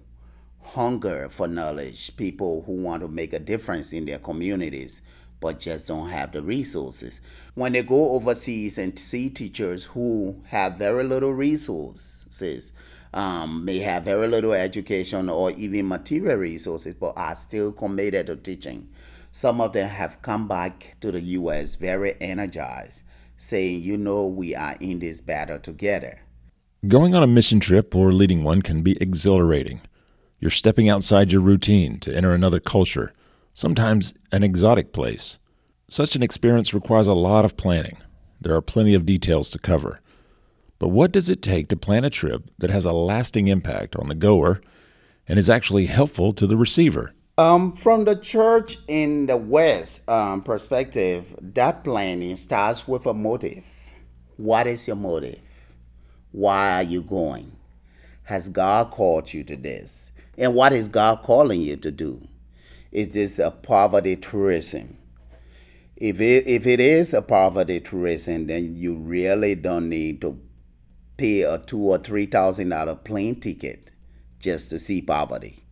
hunger 0.62 1.28
for 1.28 1.48
knowledge, 1.48 2.16
people 2.16 2.62
who 2.66 2.72
want 2.82 3.02
to 3.02 3.08
make 3.08 3.32
a 3.32 3.38
difference 3.38 3.92
in 3.92 4.04
their 4.04 4.18
communities, 4.18 5.02
but 5.40 5.60
just 5.60 5.88
don't 5.88 6.10
have 6.10 6.32
the 6.32 6.42
resources. 6.42 7.20
When 7.54 7.72
they 7.72 7.82
go 7.82 8.10
overseas 8.10 8.78
and 8.78 8.98
see 8.98 9.30
teachers 9.30 9.84
who 9.84 10.42
have 10.46 10.76
very 10.76 11.04
little 11.04 11.32
resources, 11.32 12.72
um, 13.14 13.64
may 13.64 13.78
have 13.78 14.04
very 14.04 14.28
little 14.28 14.52
education 14.52 15.28
or 15.28 15.50
even 15.52 15.88
material 15.88 16.36
resources, 16.36 16.94
but 16.94 17.14
are 17.16 17.34
still 17.34 17.72
committed 17.72 18.26
to 18.26 18.36
teaching. 18.36 18.88
Some 19.32 19.60
of 19.60 19.72
them 19.72 19.88
have 19.88 20.20
come 20.22 20.48
back 20.48 20.96
to 21.00 21.12
the 21.12 21.20
U.S. 21.20 21.76
very 21.76 22.20
energized, 22.20 23.04
saying, 23.38 23.82
you 23.82 23.96
know, 23.96 24.26
we 24.26 24.54
are 24.54 24.76
in 24.80 24.98
this 24.98 25.22
battle 25.22 25.58
together. 25.58 26.20
Going 26.86 27.14
on 27.14 27.22
a 27.22 27.26
mission 27.26 27.58
trip 27.58 27.94
or 27.94 28.12
leading 28.12 28.44
one 28.44 28.60
can 28.60 28.82
be 28.82 29.00
exhilarating. 29.00 29.80
You're 30.38 30.50
stepping 30.50 30.90
outside 30.90 31.32
your 31.32 31.40
routine 31.40 31.98
to 32.00 32.14
enter 32.14 32.34
another 32.34 32.60
culture 32.60 33.14
sometimes 33.58 34.14
an 34.30 34.44
exotic 34.44 34.92
place. 34.92 35.36
Such 35.88 36.14
an 36.14 36.22
experience 36.22 36.72
requires 36.72 37.08
a 37.08 37.12
lot 37.12 37.44
of 37.44 37.56
planning. 37.56 37.96
There 38.40 38.54
are 38.54 38.62
plenty 38.62 38.94
of 38.94 39.04
details 39.04 39.50
to 39.50 39.58
cover. 39.58 40.00
But 40.78 40.88
what 40.88 41.10
does 41.10 41.28
it 41.28 41.42
take 41.42 41.66
to 41.68 41.76
plan 41.76 42.04
a 42.04 42.10
trip 42.10 42.44
that 42.58 42.70
has 42.70 42.84
a 42.84 42.92
lasting 42.92 43.48
impact 43.48 43.96
on 43.96 44.08
the 44.08 44.14
goer 44.14 44.60
and 45.26 45.40
is 45.40 45.50
actually 45.50 45.86
helpful 45.86 46.32
to 46.34 46.46
the 46.46 46.56
receiver? 46.56 47.14
Um, 47.38 47.76
from 47.76 48.04
the 48.04 48.16
church 48.16 48.78
in 48.88 49.26
the 49.26 49.36
West 49.36 50.06
um, 50.08 50.42
perspective, 50.42 51.36
that 51.40 51.84
planning 51.84 52.34
starts 52.34 52.88
with 52.88 53.06
a 53.06 53.14
motive. 53.14 53.62
What 54.36 54.66
is 54.66 54.88
your 54.88 54.96
motive? 54.96 55.38
Why 56.32 56.72
are 56.72 56.82
you 56.82 57.00
going? 57.00 57.52
Has 58.24 58.48
God 58.48 58.90
called 58.90 59.32
you 59.32 59.44
to 59.44 59.54
this? 59.54 60.10
And 60.36 60.52
what 60.52 60.72
is 60.72 60.88
God 60.88 61.22
calling 61.22 61.60
you 61.60 61.76
to 61.76 61.92
do? 61.92 62.26
Is 62.90 63.12
this 63.14 63.38
a 63.38 63.52
poverty 63.52 64.16
tourism? 64.16 64.98
If 65.94 66.20
it 66.20 66.44
if 66.48 66.66
it 66.66 66.80
is 66.80 67.14
a 67.14 67.22
poverty 67.22 67.78
tourism, 67.78 68.48
then 68.48 68.74
you 68.74 68.96
really 68.96 69.54
don't 69.54 69.88
need 69.88 70.20
to 70.22 70.40
pay 71.16 71.42
a 71.42 71.58
two 71.58 71.78
or 71.78 71.98
three 71.98 72.26
thousand 72.26 72.70
dollar 72.70 72.96
plane 72.96 73.38
ticket 73.38 73.92
just 74.40 74.70
to 74.70 74.80
see 74.80 75.00
poverty. 75.00 75.67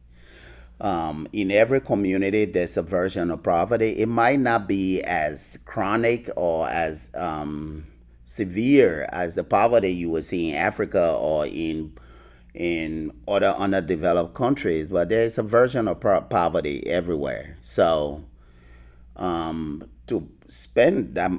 Um, 0.80 1.26
in 1.32 1.50
every 1.50 1.80
community, 1.80 2.44
there's 2.44 2.76
a 2.76 2.82
version 2.82 3.30
of 3.30 3.42
poverty. 3.42 3.98
It 3.98 4.08
might 4.08 4.40
not 4.40 4.68
be 4.68 5.00
as 5.02 5.58
chronic 5.64 6.28
or 6.36 6.68
as 6.68 7.10
um, 7.14 7.86
severe 8.24 9.08
as 9.10 9.36
the 9.36 9.44
poverty 9.44 9.90
you 9.90 10.10
would 10.10 10.24
see 10.24 10.50
in 10.50 10.56
Africa 10.56 11.12
or 11.12 11.46
in 11.46 11.96
in 12.56 13.12
other 13.28 13.48
underdeveloped 13.48 14.34
countries, 14.34 14.88
but 14.88 15.10
there's 15.10 15.36
a 15.36 15.42
version 15.42 15.86
of 15.86 16.00
poverty 16.00 16.86
everywhere. 16.86 17.58
So, 17.60 18.24
um, 19.14 19.84
to 20.06 20.26
spend 20.48 21.14
that, 21.16 21.30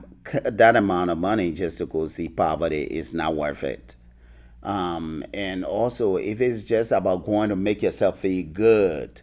that 0.45 0.75
amount 0.75 1.09
of 1.09 1.17
money 1.17 1.51
just 1.51 1.79
to 1.79 1.87
go 1.87 2.05
see 2.05 2.29
poverty 2.29 2.83
is 2.83 3.13
not 3.13 3.35
worth 3.35 3.63
it. 3.63 3.95
Um, 4.61 5.23
and 5.33 5.65
also, 5.65 6.17
if 6.17 6.39
it's 6.39 6.63
just 6.63 6.91
about 6.91 7.25
going 7.25 7.49
to 7.49 7.55
make 7.55 7.81
yourself 7.81 8.19
feel 8.19 8.45
good, 8.45 9.21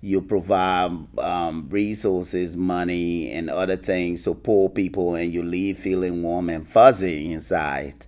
you 0.00 0.20
provide 0.20 1.06
um, 1.18 1.68
resources, 1.70 2.56
money, 2.56 3.30
and 3.30 3.50
other 3.50 3.76
things 3.76 4.22
to 4.22 4.34
poor 4.34 4.68
people, 4.68 5.14
and 5.14 5.32
you 5.32 5.42
leave 5.42 5.78
feeling 5.78 6.22
warm 6.22 6.50
and 6.50 6.68
fuzzy 6.68 7.32
inside. 7.32 8.06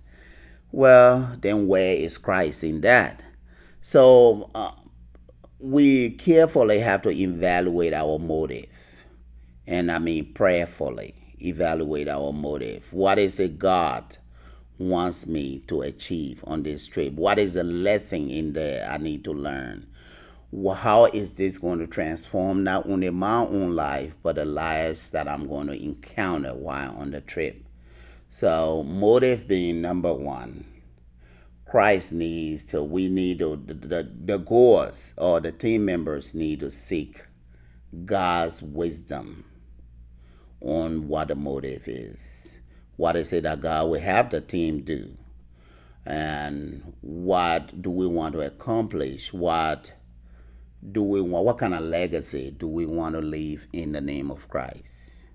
Well, 0.71 1.35
then 1.41 1.67
where 1.67 1.93
is 1.93 2.17
Christ 2.17 2.63
in 2.63 2.81
that? 2.81 3.23
So 3.81 4.51
uh, 4.53 4.71
we 5.59 6.11
carefully 6.11 6.79
have 6.79 7.01
to 7.03 7.09
evaluate 7.09 7.93
our 7.93 8.19
motive. 8.19 8.69
And 9.65 9.91
I 9.91 9.99
mean 9.99 10.33
prayerfully 10.33 11.15
evaluate 11.41 12.07
our 12.07 12.31
motive. 12.31 12.93
What 12.93 13.19
is 13.19 13.39
it 13.39 13.59
God 13.59 14.17
wants 14.77 15.27
me 15.27 15.59
to 15.67 15.81
achieve 15.81 16.43
on 16.45 16.63
this 16.63 16.87
trip? 16.87 17.13
What 17.13 17.39
is 17.39 17.53
the 17.55 17.63
lesson 17.63 18.29
in 18.29 18.53
there 18.53 18.89
I 18.89 18.97
need 18.97 19.23
to 19.25 19.31
learn? 19.31 19.87
How 20.51 21.05
is 21.05 21.35
this 21.35 21.59
going 21.59 21.79
to 21.79 21.87
transform 21.87 22.63
not 22.63 22.87
only 22.87 23.09
my 23.11 23.41
own 23.41 23.75
life, 23.75 24.15
but 24.23 24.35
the 24.35 24.45
lives 24.45 25.11
that 25.11 25.27
I'm 25.27 25.47
going 25.47 25.67
to 25.67 25.73
encounter 25.73 26.55
while 26.55 26.95
on 26.97 27.11
the 27.11 27.21
trip? 27.21 27.65
So, 28.29 28.83
motive 28.83 29.47
being 29.47 29.81
number 29.81 30.13
one. 30.13 30.65
Christ 31.65 32.11
needs 32.13 32.63
to, 32.65 32.81
we 32.81 33.09
need 33.09 33.39
to, 33.39 33.61
the, 33.63 33.73
the, 33.75 34.11
the 34.25 34.37
goers 34.37 35.13
or 35.17 35.39
the 35.39 35.51
team 35.51 35.85
members 35.85 36.33
need 36.33 36.61
to 36.61 36.71
seek 36.71 37.21
God's 38.05 38.63
wisdom 38.63 39.45
on 40.61 41.07
what 41.07 41.27
the 41.27 41.35
motive 41.35 41.87
is. 41.87 42.57
What 42.95 43.15
is 43.15 43.31
it 43.33 43.43
that 43.43 43.61
God 43.61 43.89
will 43.89 43.99
have 43.99 44.31
the 44.31 44.41
team 44.41 44.81
do? 44.81 45.15
And 46.05 46.93
what 47.01 47.81
do 47.81 47.91
we 47.91 48.07
want 48.07 48.33
to 48.33 48.41
accomplish? 48.41 49.31
What 49.31 49.93
do 50.91 51.03
we 51.03 51.21
want? 51.21 51.45
What 51.45 51.57
kind 51.57 51.73
of 51.73 51.83
legacy 51.83 52.51
do 52.51 52.67
we 52.67 52.85
want 52.85 53.15
to 53.15 53.21
leave 53.21 53.67
in 53.73 53.91
the 53.91 54.01
name 54.01 54.31
of 54.31 54.47
Christ? 54.47 55.27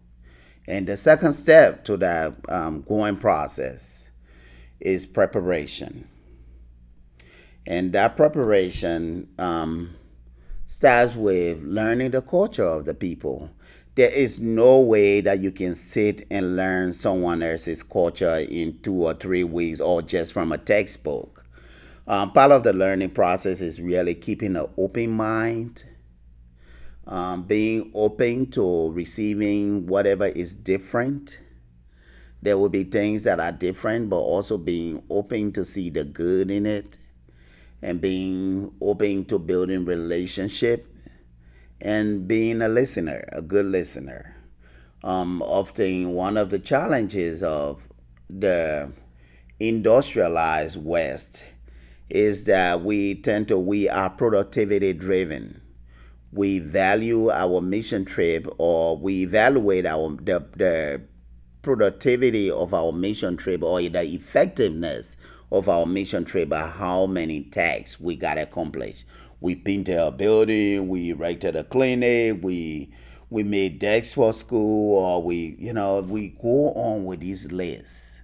And 0.66 0.86
the 0.86 0.96
second 0.96 1.34
step 1.34 1.84
to 1.84 1.96
that 1.98 2.36
um, 2.48 2.82
going 2.82 3.18
process 3.18 4.08
is 4.80 5.06
preparation. 5.06 6.08
And 7.66 7.92
that 7.92 8.16
preparation 8.16 9.28
um, 9.38 9.94
starts 10.66 11.14
with 11.14 11.62
learning 11.62 12.12
the 12.12 12.22
culture 12.22 12.64
of 12.64 12.84
the 12.84 12.94
people. 12.94 13.50
There 13.96 14.10
is 14.10 14.38
no 14.38 14.80
way 14.80 15.20
that 15.20 15.40
you 15.40 15.52
can 15.52 15.74
sit 15.74 16.26
and 16.30 16.56
learn 16.56 16.92
someone 16.92 17.42
else's 17.42 17.82
culture 17.82 18.36
in 18.36 18.78
two 18.82 19.04
or 19.04 19.14
three 19.14 19.44
weeks 19.44 19.80
or 19.80 20.02
just 20.02 20.32
from 20.32 20.52
a 20.52 20.58
textbook. 20.58 21.33
Um, 22.06 22.32
part 22.32 22.52
of 22.52 22.64
the 22.64 22.74
learning 22.74 23.10
process 23.10 23.62
is 23.62 23.80
really 23.80 24.14
keeping 24.14 24.56
an 24.56 24.66
open 24.76 25.10
mind, 25.10 25.84
um, 27.06 27.44
being 27.44 27.90
open 27.94 28.50
to 28.50 28.92
receiving 28.92 29.86
whatever 29.86 30.26
is 30.26 30.54
different. 30.54 31.38
There 32.42 32.58
will 32.58 32.68
be 32.68 32.84
things 32.84 33.22
that 33.22 33.40
are 33.40 33.52
different, 33.52 34.10
but 34.10 34.18
also 34.18 34.58
being 34.58 35.02
open 35.08 35.52
to 35.52 35.64
see 35.64 35.88
the 35.88 36.04
good 36.04 36.50
in 36.50 36.66
it 36.66 36.98
and 37.80 38.02
being 38.02 38.74
open 38.82 39.24
to 39.26 39.38
building 39.38 39.86
relationship 39.86 40.86
and 41.80 42.28
being 42.28 42.60
a 42.60 42.68
listener, 42.68 43.26
a 43.32 43.40
good 43.40 43.64
listener. 43.64 44.36
Um, 45.02 45.40
often 45.40 46.12
one 46.12 46.36
of 46.36 46.50
the 46.50 46.58
challenges 46.58 47.42
of 47.42 47.88
the 48.28 48.92
industrialized 49.58 50.82
West 50.82 51.44
is 52.10 52.44
that 52.44 52.82
we 52.82 53.14
tend 53.14 53.48
to 53.48 53.58
we 53.58 53.88
are 53.88 54.10
productivity 54.10 54.92
driven. 54.92 55.60
We 56.32 56.58
value 56.58 57.30
our 57.30 57.60
mission 57.60 58.04
trip 58.04 58.46
or 58.58 58.96
we 58.96 59.22
evaluate 59.22 59.86
our 59.86 60.16
the, 60.16 60.44
the 60.56 61.02
productivity 61.62 62.50
of 62.50 62.74
our 62.74 62.92
mission 62.92 63.36
trip 63.36 63.62
or 63.62 63.80
the 63.80 64.02
effectiveness 64.02 65.16
of 65.50 65.68
our 65.68 65.86
mission 65.86 66.24
trip 66.24 66.48
by 66.48 66.66
how 66.66 67.06
many 67.06 67.44
tasks 67.44 68.00
we 68.00 68.16
got 68.16 68.36
accomplished. 68.36 69.04
We 69.40 69.54
painted 69.54 69.98
a 69.98 70.10
building, 70.10 70.88
we 70.88 71.10
erected 71.10 71.56
a 71.56 71.64
clinic, 71.64 72.38
we 72.42 72.92
we 73.30 73.42
made 73.42 73.78
decks 73.78 74.14
for 74.14 74.32
school, 74.32 74.98
or 74.98 75.22
we, 75.22 75.56
you 75.58 75.72
know, 75.72 76.00
we 76.00 76.28
go 76.40 76.72
on 76.72 77.04
with 77.04 77.20
these 77.20 77.50
lists. 77.50 78.20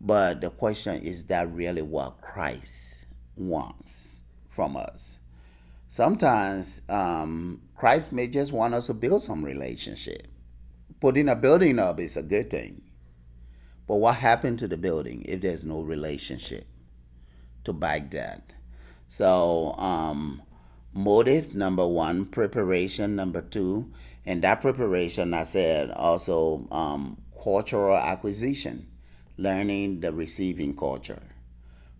But 0.00 0.40
the 0.40 0.50
question 0.50 1.02
is 1.02 1.24
that 1.26 1.50
really 1.50 1.82
what 1.82 2.20
Christ 2.20 2.95
wants 3.36 4.22
from 4.48 4.76
us? 4.76 5.18
Sometimes 5.88 6.82
um, 6.88 7.62
Christ 7.76 8.12
may 8.12 8.26
just 8.26 8.52
want 8.52 8.74
us 8.74 8.86
to 8.86 8.94
build 8.94 9.22
some 9.22 9.44
relationship. 9.44 10.26
Putting 11.00 11.28
a 11.28 11.36
building 11.36 11.78
up 11.78 12.00
is 12.00 12.16
a 12.16 12.22
good 12.22 12.50
thing. 12.50 12.82
But 13.86 13.96
what 13.96 14.16
happened 14.16 14.58
to 14.58 14.68
the 14.68 14.76
building 14.76 15.24
if 15.26 15.40
there's 15.40 15.64
no 15.64 15.80
relationship 15.80 16.66
to 17.64 17.72
back 17.72 18.10
that? 18.10 18.54
So, 19.08 19.74
um, 19.78 20.42
motive 20.92 21.54
number 21.54 21.86
one, 21.86 22.26
preparation 22.26 23.14
number 23.14 23.42
two, 23.42 23.92
and 24.24 24.42
that 24.42 24.60
preparation, 24.60 25.32
I 25.34 25.44
said, 25.44 25.90
also 25.92 26.66
um, 26.72 27.18
cultural 27.42 27.96
acquisition, 27.96 28.88
learning 29.36 30.00
the 30.00 30.12
receiving 30.12 30.74
culture, 30.74 31.22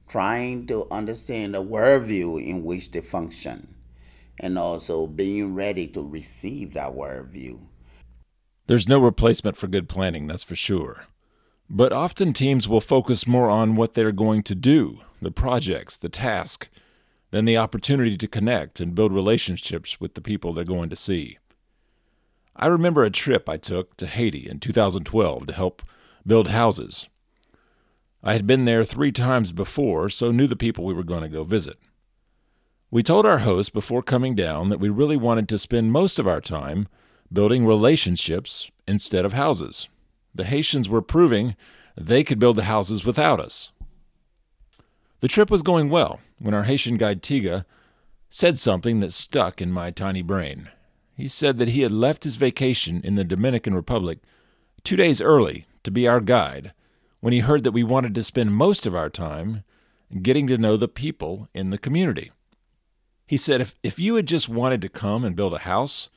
trying 0.09 0.67
to 0.67 0.87
understand 0.91 1.55
the 1.55 1.63
worldview 1.63 2.45
in 2.45 2.65
which 2.65 2.91
they 2.91 3.01
function, 3.01 3.75
and 4.39 4.59
also 4.59 5.07
being 5.07 5.55
ready 5.55 5.87
to 5.89 6.03
receive 6.03 6.75
that 6.75 6.93
worldview. 6.93 7.59
There's 8.67 8.89
no 8.89 8.99
replacement 8.99 9.57
for 9.57 9.69
good 9.69 9.89
planning, 9.89 10.27
that's 10.27 10.43
for 10.43 10.57
sure. 10.57 11.07
But 11.69 11.93
often 11.93 12.33
teams 12.33 12.69
will 12.69 12.81
focus 12.81 13.27
more 13.27 13.51
on 13.51 13.77
what 13.77 13.95
they're 13.95 14.13
going 14.13 14.43
to 14.45 14.55
do, 14.55 15.01
the 15.21 15.31
projects, 15.31 15.99
the 15.99 16.09
task, 16.09 16.69
than 17.31 17.45
the 17.45 17.57
opportunity 17.57 18.17
to 18.17 18.29
connect 18.29 18.81
and 18.81 18.95
build 18.95 19.13
relationships 19.13 20.01
with 20.01 20.15
the 20.15 20.21
people 20.21 20.53
they're 20.53 20.65
going 20.65 20.91
to 20.91 20.97
see. 20.97 21.39
I 22.55 22.67
remember 22.67 23.05
a 23.05 23.11
trip 23.11 23.49
I 23.49 23.57
took 23.57 23.97
to 23.97 24.07
Haiti 24.07 24.49
in 24.49 24.61
2012 24.61 25.47
to 25.47 25.53
help 25.53 25.83
build 26.27 26.49
houses. 26.49 27.09
I 28.27 28.33
had 28.33 28.47
been 28.47 28.65
there 28.65 28.85
three 28.85 29.13
times 29.13 29.53
before, 29.53 30.11
so 30.11 30.31
knew 30.31 30.47
the 30.47 30.57
people 30.57 30.85
we 30.85 30.95
were 30.95 31.05
going 31.05 31.23
to 31.23 31.29
go 31.29 31.45
visit. 31.45 31.79
We 32.91 33.03
told 33.03 33.25
our 33.25 33.39
host 33.39 33.73
before 33.73 34.03
coming 34.03 34.35
down 34.35 34.69
that 34.69 34.81
we 34.81 34.89
really 34.89 35.17
wanted 35.17 35.49
to 35.49 35.59
spend 35.59 35.93
most 35.93 36.19
of 36.19 36.27
our 36.27 36.41
time 36.41 36.89
building 37.33 37.65
relationships 37.65 38.71
instead 38.87 39.25
of 39.25 39.33
houses 39.33 39.89
the 40.37 40.45
Haitians 40.45 40.89
were 40.89 41.03
proving 41.03 41.57
they 41.97 42.23
could 42.23 42.39
build 42.39 42.57
the 42.57 42.65
houses 42.65 43.05
without 43.05 43.41
us. 43.41 43.73
The 45.21 45.29
trip 45.29 45.51
was 45.51 45.63
going 45.63 45.89
well 45.89 46.21
when 46.39 46.55
our 46.55 46.65
Haitian 46.65 46.99
guide 46.99 47.23
Tiga 47.23 47.65
said 48.29 48.59
something 48.59 49.01
that 49.01 49.15
stuck 49.15 49.63
in 49.63 49.73
my 49.73 49.91
tiny 49.91 50.21
brain. 50.21 50.69
He 51.17 51.29
said 51.29 51.57
that 51.57 51.69
he 51.69 51.81
had 51.81 51.93
left 51.93 52.25
his 52.25 52.37
vacation 52.37 53.01
in 53.03 53.15
the 53.15 53.25
Dominican 53.25 53.75
Republic 53.75 54.19
two 54.85 54.97
days 54.97 55.23
early 55.23 55.67
to 55.85 55.91
be 55.91 56.07
our 56.07 56.21
guide 56.21 56.75
when 57.27 57.33
he 57.33 57.41
heard 57.41 57.65
that 57.65 57.73
we 57.73 57.83
wanted 57.83 58.15
to 58.15 58.23
spend 58.23 58.55
most 58.55 58.87
of 58.87 58.95
our 58.95 59.11
time 59.11 59.65
getting 60.23 60.47
to 60.47 60.57
know 60.57 60.77
the 60.77 60.87
people 60.87 61.49
in 61.53 61.71
the 61.71 61.77
community. 61.77 62.31
He 63.27 63.37
said, 63.37 63.61
if, 63.61 63.75
if 63.83 63.99
you 63.99 64.15
had 64.15 64.27
just 64.27 64.49
wanted 64.49 64.81
to 64.83 64.89
come 64.89 65.25
and 65.25 65.35
build 65.35 65.53
a 65.53 65.59
house, 65.59 66.09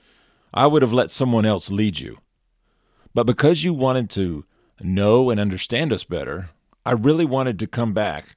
I 0.53 0.67
would 0.67 0.83
have 0.83 0.93
let 0.93 1.09
someone 1.09 1.47
else 1.47 1.71
lead 1.71 1.97
you. 1.97 2.19
But 3.15 3.23
because 3.23 3.63
you 3.63 3.73
wanted 3.73 4.11
to 4.11 4.45
know 4.81 5.31
and 5.31 5.39
understand 5.39 5.91
us 5.91 6.03
better, 6.03 6.51
I 6.85 6.91
really 6.91 7.25
wanted 7.25 7.57
to 7.57 7.65
come 7.65 7.91
back 7.91 8.35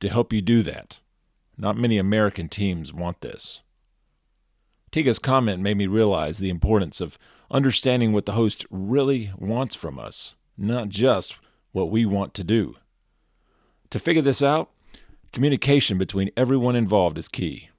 to 0.00 0.08
help 0.08 0.32
you 0.32 0.42
do 0.42 0.64
that. 0.64 0.98
Not 1.56 1.76
many 1.76 1.98
American 1.98 2.48
teams 2.48 2.92
want 2.92 3.20
this. 3.20 3.60
Tiga's 4.90 5.20
comment 5.20 5.62
made 5.62 5.76
me 5.76 5.86
realize 5.86 6.38
the 6.38 6.50
importance 6.50 7.00
of 7.00 7.16
understanding 7.48 8.12
what 8.12 8.26
the 8.26 8.32
host 8.32 8.66
really 8.70 9.30
wants 9.38 9.76
from 9.76 10.00
us, 10.00 10.34
not 10.56 10.88
just 10.88 11.36
what 11.72 11.90
we 11.90 12.04
want 12.04 12.34
to 12.34 12.44
do. 12.44 12.76
To 13.90 13.98
figure 13.98 14.22
this 14.22 14.42
out, 14.42 14.70
communication 15.32 15.98
between 15.98 16.30
everyone 16.36 16.76
involved 16.76 17.18
is 17.18 17.28
key. 17.28 17.70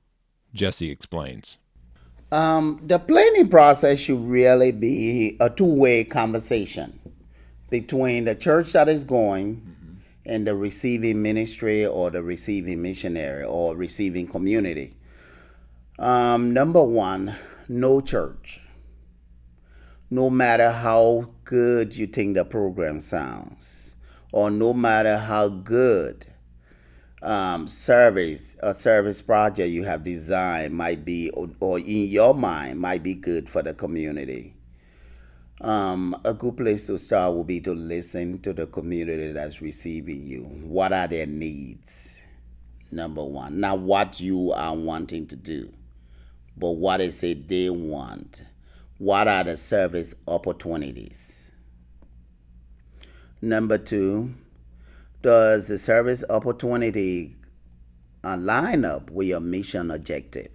Jesse 0.54 0.90
explains. 0.90 1.58
Um, 2.32 2.82
the 2.86 3.00
planning 3.00 3.50
process 3.50 4.00
should 4.00 4.24
really 4.28 4.72
be 4.72 5.36
a 5.40 5.50
two 5.50 5.66
way 5.66 6.04
conversation 6.04 7.00
between 7.70 8.26
the 8.26 8.36
church 8.36 8.72
that 8.74 8.88
is 8.88 9.04
going 9.04 9.56
mm-hmm. 9.56 9.94
and 10.26 10.46
the 10.46 10.56
receiving 10.56 11.22
ministry 11.22 11.86
or 11.86 12.12
the 12.12 12.22
receiving 12.22 12.82
missionary 12.82 13.44
or 13.44 13.76
receiving 13.76 14.28
community. 14.28 14.96
Um, 15.98 16.54
number 16.54 16.84
one, 16.84 17.36
no 17.68 18.02
church. 18.02 18.62
No 20.12 20.30
matter 20.30 20.72
how 20.72 21.32
good 21.44 21.96
you 21.96 22.08
think 22.08 22.36
the 22.36 22.46
program 22.46 23.00
sounds, 23.00 23.79
or 24.32 24.50
no 24.50 24.74
matter 24.74 25.18
how 25.18 25.50
good 25.50 26.28
um, 27.22 27.68
service 27.68 28.56
a 28.62 28.74
service 28.74 29.22
project 29.22 29.70
you 29.70 29.84
have 29.84 30.04
designed 30.04 30.74
might 30.74 31.04
be, 31.04 31.30
or, 31.32 31.50
or 31.60 31.80
in 31.80 32.08
your 32.08 32.34
mind, 32.34 32.80
might 32.80 33.04
be 33.04 33.14
good 33.14 33.50
for 33.50 33.62
the 33.62 33.74
community. 33.74 34.56
Um, 35.62 36.16
a 36.24 36.34
good 36.34 36.56
place 36.56 36.88
to 36.88 36.98
start 36.98 37.34
would 37.34 37.48
be 37.48 37.60
to 37.62 37.74
listen 37.74 38.40
to 38.42 38.54
the 38.54 38.66
community 38.68 39.34
that's 39.34 39.62
receiving 39.62 40.24
you. 40.24 40.44
What 40.44 40.94
are 40.94 41.08
their 41.08 41.26
needs? 41.26 42.24
Number 42.92 43.24
one. 43.24 43.60
Not 43.60 43.80
what 43.80 44.22
you 44.22 44.54
are 44.54 44.76
wanting 44.76 45.28
to 45.28 45.36
do 45.36 45.74
but 46.60 46.72
what 46.72 47.00
is 47.00 47.24
it 47.24 47.48
they 47.48 47.70
want? 47.70 48.42
What 48.98 49.30
are 49.30 49.46
the 49.46 49.56
service 49.56 50.14
opportunities? 50.28 51.49
Number 53.42 53.78
two, 53.78 54.34
does 55.22 55.68
the 55.68 55.78
service 55.78 56.24
opportunity 56.30 57.38
line 58.24 58.86
up 58.86 59.10
with 59.10 59.28
your 59.28 59.40
mission 59.40 59.92
objective? 59.92 60.52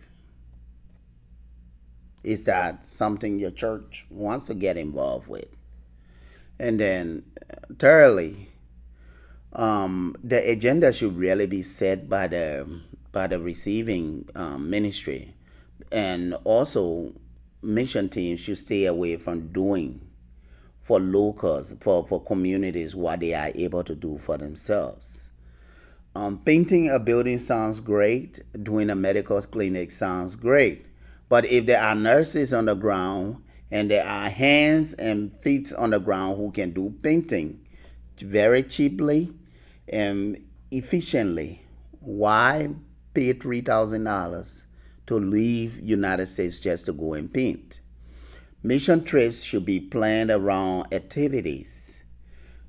Is 2.22 2.44
that 2.44 2.88
something 2.88 3.38
your 3.38 3.50
church 3.50 4.06
wants 4.10 4.46
to 4.46 4.54
get 4.54 4.76
involved 4.76 5.28
with? 5.28 5.46
And 6.58 6.80
then, 6.80 7.24
thirdly, 7.78 8.48
um, 9.52 10.16
the 10.22 10.50
agenda 10.50 10.92
should 10.92 11.16
really 11.16 11.46
be 11.46 11.62
set 11.62 12.08
by 12.08 12.26
the 12.28 12.80
by 13.12 13.28
the 13.28 13.38
receiving 13.38 14.28
um, 14.34 14.68
ministry 14.68 15.34
and 15.92 16.34
also 16.42 17.12
mission 17.62 18.08
teams 18.08 18.40
should 18.40 18.58
stay 18.58 18.84
away 18.86 19.16
from 19.16 19.52
doing 19.52 20.00
for 20.84 21.00
locals, 21.00 21.74
for, 21.80 22.06
for 22.06 22.22
communities, 22.22 22.94
what 22.94 23.20
they 23.20 23.32
are 23.32 23.50
able 23.54 23.82
to 23.82 23.94
do 23.94 24.18
for 24.18 24.36
themselves. 24.36 25.32
Um, 26.14 26.42
painting 26.44 26.90
a 26.90 26.98
building 26.98 27.38
sounds 27.38 27.80
great, 27.80 28.38
doing 28.62 28.90
a 28.90 28.94
medical 28.94 29.40
clinic 29.40 29.90
sounds 29.90 30.36
great. 30.36 30.84
But 31.30 31.46
if 31.46 31.64
there 31.64 31.80
are 31.80 31.94
nurses 31.94 32.52
on 32.52 32.66
the 32.66 32.74
ground 32.74 33.42
and 33.70 33.90
there 33.90 34.06
are 34.06 34.28
hands 34.28 34.92
and 34.92 35.32
feet 35.32 35.72
on 35.72 35.90
the 35.90 35.98
ground 35.98 36.36
who 36.36 36.52
can 36.52 36.72
do 36.72 36.94
painting 37.02 37.66
very 38.18 38.62
cheaply 38.62 39.32
and 39.88 40.36
efficiently, 40.70 41.62
why 42.00 42.68
pay 43.14 43.32
$3,000 43.32 44.64
to 45.06 45.14
leave 45.14 45.80
United 45.80 46.26
States 46.26 46.60
just 46.60 46.84
to 46.84 46.92
go 46.92 47.14
and 47.14 47.32
paint. 47.32 47.80
Mission 48.66 49.04
trips 49.04 49.42
should 49.42 49.66
be 49.66 49.78
planned 49.78 50.30
around 50.30 50.90
activities 50.90 52.02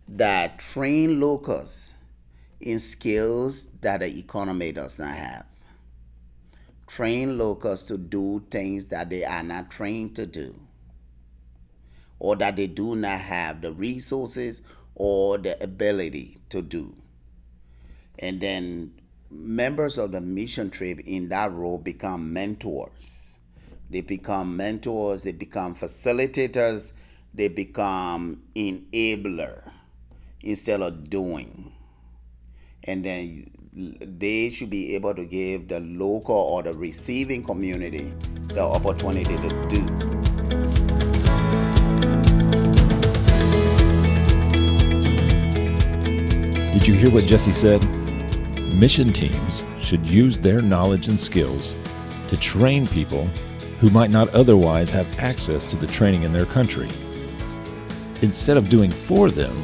that 0.09 0.59
train 0.59 1.21
locals 1.21 1.93
in 2.59 2.79
skills 2.79 3.69
that 3.79 4.01
the 4.01 4.19
economy 4.19 4.73
does 4.73 4.99
not 4.99 5.15
have. 5.15 5.45
Train 6.85 7.37
locals 7.37 7.85
to 7.85 7.97
do 7.97 8.43
things 8.51 8.87
that 8.87 9.09
they 9.09 9.23
are 9.23 9.41
not 9.41 9.71
trained 9.71 10.17
to 10.17 10.25
do, 10.25 10.59
or 12.19 12.35
that 12.35 12.57
they 12.57 12.67
do 12.67 12.97
not 12.97 13.21
have 13.21 13.61
the 13.61 13.71
resources 13.71 14.61
or 14.95 15.37
the 15.37 15.63
ability 15.63 16.39
to 16.49 16.61
do. 16.61 16.93
And 18.19 18.41
then 18.41 18.99
members 19.31 19.97
of 19.97 20.11
the 20.11 20.19
mission 20.19 20.71
trip 20.71 20.99
in 20.99 21.29
that 21.29 21.53
role 21.53 21.77
become 21.77 22.33
mentors. 22.33 23.24
They 23.95 24.01
become 24.01 24.57
mentors, 24.57 25.23
they 25.23 25.31
become 25.31 25.73
facilitators, 25.73 26.91
they 27.33 27.47
become 27.47 28.41
enabler 28.53 29.71
instead 30.41 30.81
of 30.81 31.09
doing. 31.09 31.71
And 32.83 33.05
then 33.05 33.49
they 34.01 34.49
should 34.49 34.69
be 34.69 34.95
able 34.95 35.15
to 35.15 35.23
give 35.23 35.69
the 35.69 35.79
local 35.79 36.35
or 36.35 36.61
the 36.61 36.73
receiving 36.73 37.41
community 37.41 38.11
the 38.47 38.63
opportunity 38.63 39.37
to 39.37 39.49
do. 39.69 39.85
Did 46.73 46.85
you 46.85 46.95
hear 46.95 47.11
what 47.11 47.23
Jesse 47.27 47.53
said? 47.53 47.81
mission 48.73 49.13
teams 49.13 49.63
should 49.79 50.05
use 50.09 50.37
their 50.37 50.59
knowledge 50.59 51.07
and 51.07 51.17
skills 51.17 51.73
to 52.27 52.35
train 52.35 52.85
people 52.85 53.29
who 53.79 53.89
might 53.89 54.09
not 54.09 54.29
otherwise 54.29 54.91
have 54.91 55.19
access 55.19 55.63
to 55.65 55.75
the 55.75 55.87
training 55.87 56.23
in 56.23 56.33
their 56.33 56.45
country. 56.45 56.89
Instead 58.21 58.57
of 58.57 58.69
doing 58.69 58.91
for 58.91 59.29
them, 59.29 59.55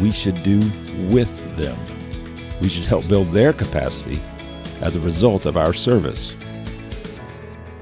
we 0.00 0.10
should 0.10 0.42
do 0.42 0.60
with 1.10 1.56
them. 1.56 1.78
We 2.60 2.68
should 2.68 2.86
help 2.86 3.06
build 3.08 3.28
their 3.28 3.52
capacity 3.52 4.20
as 4.80 4.96
a 4.96 5.00
result 5.00 5.46
of 5.46 5.56
our 5.56 5.72
service. 5.72 6.34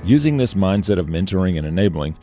Using 0.05 0.37
this 0.37 0.55
mindset 0.55 0.98
of 0.98 1.07
mentoring 1.07 1.57
and 1.57 1.66
enabling, 1.66 2.16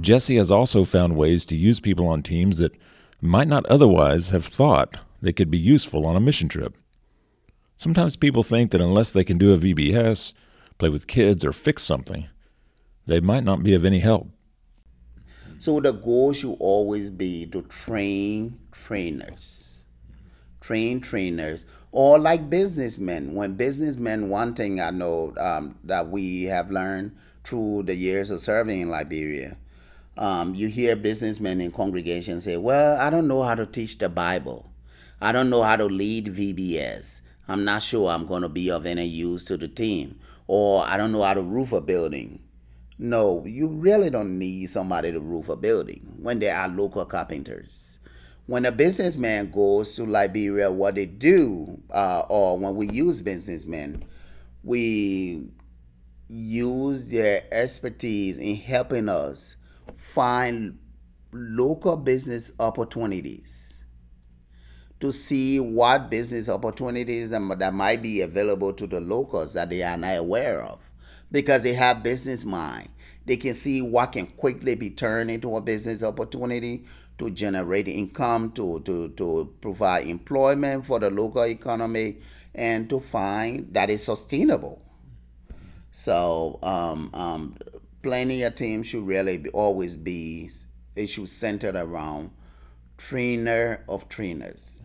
Jesse 0.00 0.36
has 0.36 0.50
also 0.50 0.84
found 0.84 1.16
ways 1.16 1.44
to 1.46 1.56
use 1.56 1.80
people 1.80 2.06
on 2.06 2.22
teams 2.22 2.58
that 2.58 2.72
might 3.20 3.48
not 3.48 3.66
otherwise 3.66 4.30
have 4.30 4.44
thought 4.44 4.96
they 5.20 5.32
could 5.32 5.50
be 5.50 5.58
useful 5.58 6.06
on 6.06 6.16
a 6.16 6.20
mission 6.20 6.48
trip. 6.48 6.74
Sometimes 7.76 8.16
people 8.16 8.42
think 8.42 8.70
that 8.70 8.80
unless 8.80 9.12
they 9.12 9.24
can 9.24 9.38
do 9.38 9.52
a 9.52 9.58
VBS, 9.58 10.32
play 10.78 10.88
with 10.88 11.06
kids, 11.06 11.44
or 11.44 11.52
fix 11.52 11.82
something, 11.82 12.28
they 13.08 13.20
might 13.20 13.42
not 13.42 13.62
be 13.62 13.74
of 13.74 13.86
any 13.86 13.98
help. 13.98 14.28
So 15.58 15.80
the 15.80 15.92
goal 15.92 16.34
should 16.34 16.56
always 16.60 17.10
be 17.10 17.46
to 17.46 17.62
train 17.62 18.60
trainers. 18.70 19.82
Train 20.60 21.00
trainers. 21.00 21.64
Or 21.90 22.18
like 22.18 22.50
businessmen. 22.50 23.34
When 23.34 23.54
businessmen, 23.54 24.28
one 24.28 24.54
thing 24.54 24.78
I 24.80 24.90
know 24.90 25.32
um, 25.40 25.76
that 25.84 26.10
we 26.10 26.44
have 26.44 26.70
learned 26.70 27.16
through 27.44 27.84
the 27.84 27.94
years 27.94 28.30
of 28.30 28.42
serving 28.42 28.82
in 28.82 28.90
Liberia, 28.90 29.56
um, 30.18 30.54
you 30.54 30.68
hear 30.68 30.94
businessmen 30.94 31.62
in 31.62 31.72
congregations 31.72 32.44
say, 32.44 32.58
Well, 32.58 33.00
I 33.00 33.08
don't 33.08 33.26
know 33.26 33.42
how 33.42 33.54
to 33.54 33.64
teach 33.64 33.96
the 33.98 34.10
Bible. 34.10 34.70
I 35.20 35.32
don't 35.32 35.48
know 35.48 35.62
how 35.62 35.76
to 35.76 35.86
lead 35.86 36.26
VBS. 36.26 37.22
I'm 37.48 37.64
not 37.64 37.82
sure 37.82 38.10
I'm 38.10 38.26
going 38.26 38.42
to 38.42 38.48
be 38.50 38.70
of 38.70 38.84
any 38.84 39.06
use 39.06 39.46
to 39.46 39.56
the 39.56 39.68
team, 39.68 40.20
or 40.46 40.86
I 40.86 40.98
don't 40.98 41.12
know 41.12 41.22
how 41.22 41.34
to 41.34 41.42
roof 41.42 41.72
a 41.72 41.80
building. 41.80 42.40
No, 42.98 43.44
you 43.46 43.68
really 43.68 44.10
don't 44.10 44.38
need 44.38 44.66
somebody 44.70 45.12
to 45.12 45.20
roof 45.20 45.48
a 45.48 45.56
building 45.56 46.14
when 46.20 46.40
there 46.40 46.56
are 46.56 46.68
local 46.68 47.04
carpenters. 47.04 48.00
When 48.46 48.64
a 48.64 48.72
businessman 48.72 49.52
goes 49.52 49.94
to 49.96 50.04
Liberia, 50.04 50.72
what 50.72 50.96
they 50.96 51.06
do, 51.06 51.80
uh, 51.90 52.24
or 52.28 52.58
when 52.58 52.74
we 52.74 52.88
use 52.88 53.22
businessmen, 53.22 54.04
we 54.64 55.48
use 56.28 57.08
their 57.08 57.44
expertise 57.52 58.36
in 58.38 58.56
helping 58.56 59.08
us 59.08 59.54
find 59.96 60.78
local 61.32 61.96
business 61.96 62.50
opportunities 62.58 63.82
to 64.98 65.12
see 65.12 65.60
what 65.60 66.10
business 66.10 66.48
opportunities 66.48 67.30
that 67.30 67.72
might 67.72 68.02
be 68.02 68.22
available 68.22 68.72
to 68.72 68.86
the 68.86 69.00
locals 69.00 69.52
that 69.52 69.70
they 69.70 69.82
are 69.82 69.96
not 69.96 70.16
aware 70.16 70.62
of 70.62 70.87
because 71.30 71.62
they 71.62 71.74
have 71.74 72.02
business 72.02 72.44
mind 72.44 72.88
they 73.26 73.36
can 73.36 73.54
see 73.54 73.82
what 73.82 74.12
can 74.12 74.26
quickly 74.26 74.74
be 74.74 74.90
turned 74.90 75.30
into 75.30 75.54
a 75.54 75.60
business 75.60 76.02
opportunity 76.02 76.84
to 77.18 77.28
generate 77.30 77.88
income 77.88 78.50
to, 78.52 78.80
to, 78.80 79.08
to 79.10 79.52
provide 79.60 80.06
employment 80.06 80.86
for 80.86 80.98
the 80.98 81.10
local 81.10 81.44
economy 81.44 82.16
and 82.54 82.88
to 82.88 83.00
find 83.00 83.68
that 83.72 83.90
is 83.90 84.02
sustainable 84.04 84.80
so 85.90 86.60
um, 86.62 87.10
um, 87.12 87.56
planning 88.02 88.44
a 88.44 88.50
team 88.50 88.84
should 88.84 89.04
really 89.04 89.38
be, 89.38 89.50
always 89.50 89.96
be 89.96 90.48
issues 90.94 91.32
centered 91.32 91.74
around 91.74 92.30
trainer 92.96 93.84
of 93.88 94.08
trainers. 94.08 94.80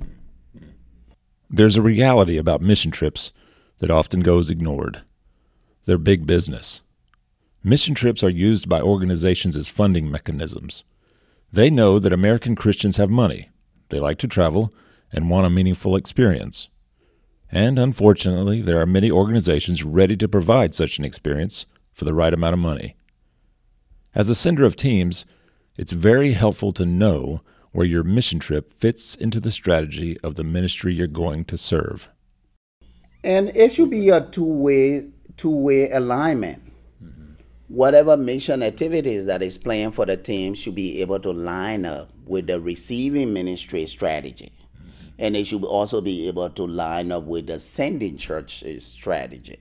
There's 1.50 1.76
a 1.76 1.82
reality 1.82 2.38
about 2.38 2.62
mission 2.62 2.90
trips 2.90 3.32
that 3.78 3.92
often 3.92 4.22
goes 4.22 4.50
ignored. 4.50 5.04
They're 5.86 5.98
big 5.98 6.26
business. 6.26 6.82
Mission 7.64 7.96
trips 7.96 8.24
are 8.24 8.30
used 8.30 8.70
by 8.70 8.82
organizations 8.82 9.58
as 9.58 9.68
funding 9.68 10.10
mechanisms. 10.10 10.84
They 11.52 11.70
know 11.70 12.00
that 12.00 12.14
American 12.14 12.56
Christians 12.56 12.98
have 12.98 13.10
money, 13.10 13.50
they 13.90 14.00
like 14.00 14.18
to 14.20 14.28
travel, 14.28 14.74
and 15.12 15.30
want 15.30 15.46
a 15.46 15.50
meaningful 15.50 15.96
experience. 15.96 16.70
And 17.52 17.78
unfortunately, 17.78 18.62
there 18.62 18.82
are 18.82 18.86
many 18.86 19.12
organizations 19.12 19.84
ready 19.84 20.18
to 20.18 20.28
provide 20.28 20.74
such 20.74 20.98
an 20.98 21.06
experience 21.06 21.66
for 21.94 22.06
the 22.06 22.14
right 22.14 22.34
amount 22.34 22.54
of 22.54 22.60
money. 22.60 22.96
As 24.16 24.30
a 24.30 24.36
sender 24.36 24.66
of 24.66 24.76
teams, 24.76 25.26
it's 25.78 25.92
very 25.92 26.34
helpful 26.34 26.72
to 26.74 26.86
know 26.86 27.42
where 27.72 27.86
your 27.86 28.04
mission 28.04 28.40
trip 28.40 28.72
fits 28.72 29.16
into 29.16 29.40
the 29.40 29.52
strategy 29.52 30.18
of 30.22 30.36
the 30.36 30.44
ministry 30.44 30.94
you're 30.94 31.08
going 31.08 31.46
to 31.46 31.58
serve. 31.58 32.10
And 33.24 33.50
it 33.56 33.72
should 33.72 33.90
be 33.90 34.10
a 34.10 34.22
two-way 34.22 35.10
two-way 35.38 35.92
alignment. 35.92 36.64
Mm-hmm. 37.04 37.34
Whatever 37.68 38.18
mission 38.18 38.64
activities 38.64 39.26
that 39.26 39.42
is 39.42 39.58
planned 39.58 39.96
for 39.96 40.06
the 40.06 40.18
team 40.18 40.54
should 40.54 40.76
be 40.76 41.02
able 41.02 41.20
to 41.20 41.32
line 41.32 41.86
up 41.86 42.12
with 42.26 42.48
the 42.48 42.60
receiving 42.60 43.34
ministry 43.34 43.86
strategy. 43.88 44.54
Mm-hmm. 44.76 45.08
And 45.20 45.36
they 45.36 45.44
should 45.44 45.64
also 45.64 46.02
be 46.02 46.28
able 46.28 46.50
to 46.50 46.68
line 46.68 47.12
up 47.12 47.24
with 47.24 47.48
the 47.48 47.60
sending 47.60 48.18
church 48.18 48.64
strategy. 48.80 49.60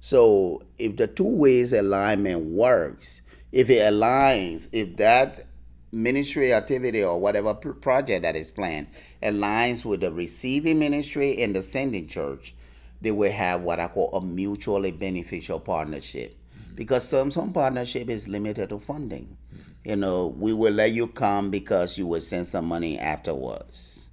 So 0.00 0.64
if 0.78 0.96
the 0.96 1.06
two 1.06 1.24
ways 1.24 1.72
alignment 1.72 2.46
works, 2.46 3.20
if 3.52 3.70
it 3.70 3.80
aligns, 3.82 4.68
if 4.72 4.96
that 4.96 5.46
ministry 5.92 6.54
activity 6.54 7.04
or 7.04 7.20
whatever 7.20 7.52
project 7.54 8.22
that 8.22 8.34
is 8.34 8.50
planned 8.50 8.86
aligns 9.22 9.84
with 9.84 10.00
the 10.00 10.10
receiving 10.10 10.78
ministry 10.78 11.40
and 11.42 11.54
the 11.54 11.62
sending 11.62 12.08
church, 12.08 12.54
they 13.02 13.10
will 13.10 13.32
have 13.32 13.62
what 13.62 13.80
I 13.80 13.88
call 13.88 14.10
a 14.14 14.20
mutually 14.22 14.92
beneficial 14.92 15.60
partnership. 15.60 16.36
Mm-hmm. 16.56 16.76
Because 16.76 17.08
some 17.08 17.30
some 17.30 17.52
partnership 17.52 18.08
is 18.08 18.28
limited 18.28 18.70
to 18.70 18.78
funding. 18.78 19.36
Mm-hmm. 19.54 19.90
You 19.90 19.96
know, 19.96 20.28
we 20.28 20.52
will 20.52 20.72
let 20.72 20.92
you 20.92 21.08
come 21.08 21.50
because 21.50 21.98
you 21.98 22.06
will 22.06 22.20
send 22.20 22.46
some 22.46 22.66
money 22.66 22.98
afterwards. 22.98 24.06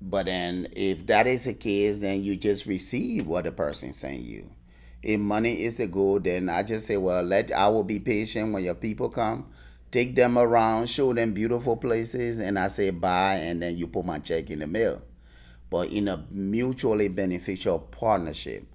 But 0.00 0.26
then 0.26 0.68
if 0.72 1.06
that 1.06 1.26
is 1.26 1.44
the 1.44 1.54
case, 1.54 2.00
then 2.00 2.22
you 2.22 2.36
just 2.36 2.66
receive 2.66 3.26
what 3.26 3.44
the 3.44 3.52
person 3.52 3.92
sent 3.92 4.20
you. 4.20 4.50
If 5.02 5.18
money 5.18 5.62
is 5.62 5.76
the 5.76 5.86
goal, 5.86 6.20
then 6.20 6.48
I 6.48 6.62
just 6.62 6.86
say, 6.86 6.96
well, 6.96 7.22
let 7.22 7.50
I 7.50 7.68
will 7.68 7.84
be 7.84 7.98
patient 7.98 8.52
when 8.52 8.62
your 8.62 8.74
people 8.74 9.08
come 9.08 9.46
take 9.90 10.14
them 10.14 10.36
around, 10.36 10.88
show 10.88 11.14
them 11.14 11.32
beautiful 11.32 11.76
places, 11.76 12.38
and 12.38 12.58
I 12.58 12.68
say 12.68 12.90
bye, 12.90 13.36
and 13.36 13.62
then 13.62 13.76
you 13.76 13.86
put 13.86 14.04
my 14.04 14.18
check 14.18 14.50
in 14.50 14.58
the 14.58 14.66
mail. 14.66 15.00
But 15.70 15.90
in 15.90 16.08
a 16.08 16.24
mutually 16.30 17.08
beneficial 17.08 17.78
partnership, 17.78 18.66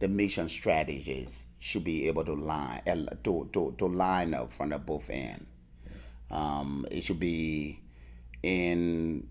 the 0.00 0.08
mission 0.08 0.48
strategies 0.48 1.46
should 1.58 1.84
be 1.84 2.08
able 2.08 2.24
to 2.24 2.34
line 2.34 2.82
to, 3.22 3.48
to, 3.52 3.74
to 3.78 3.86
line 3.86 4.34
up 4.34 4.52
from 4.52 4.70
the 4.70 4.78
both 4.78 5.10
end. 5.10 5.46
Um, 6.30 6.86
it 6.90 7.04
should 7.04 7.20
be 7.20 7.80
in 8.42 9.28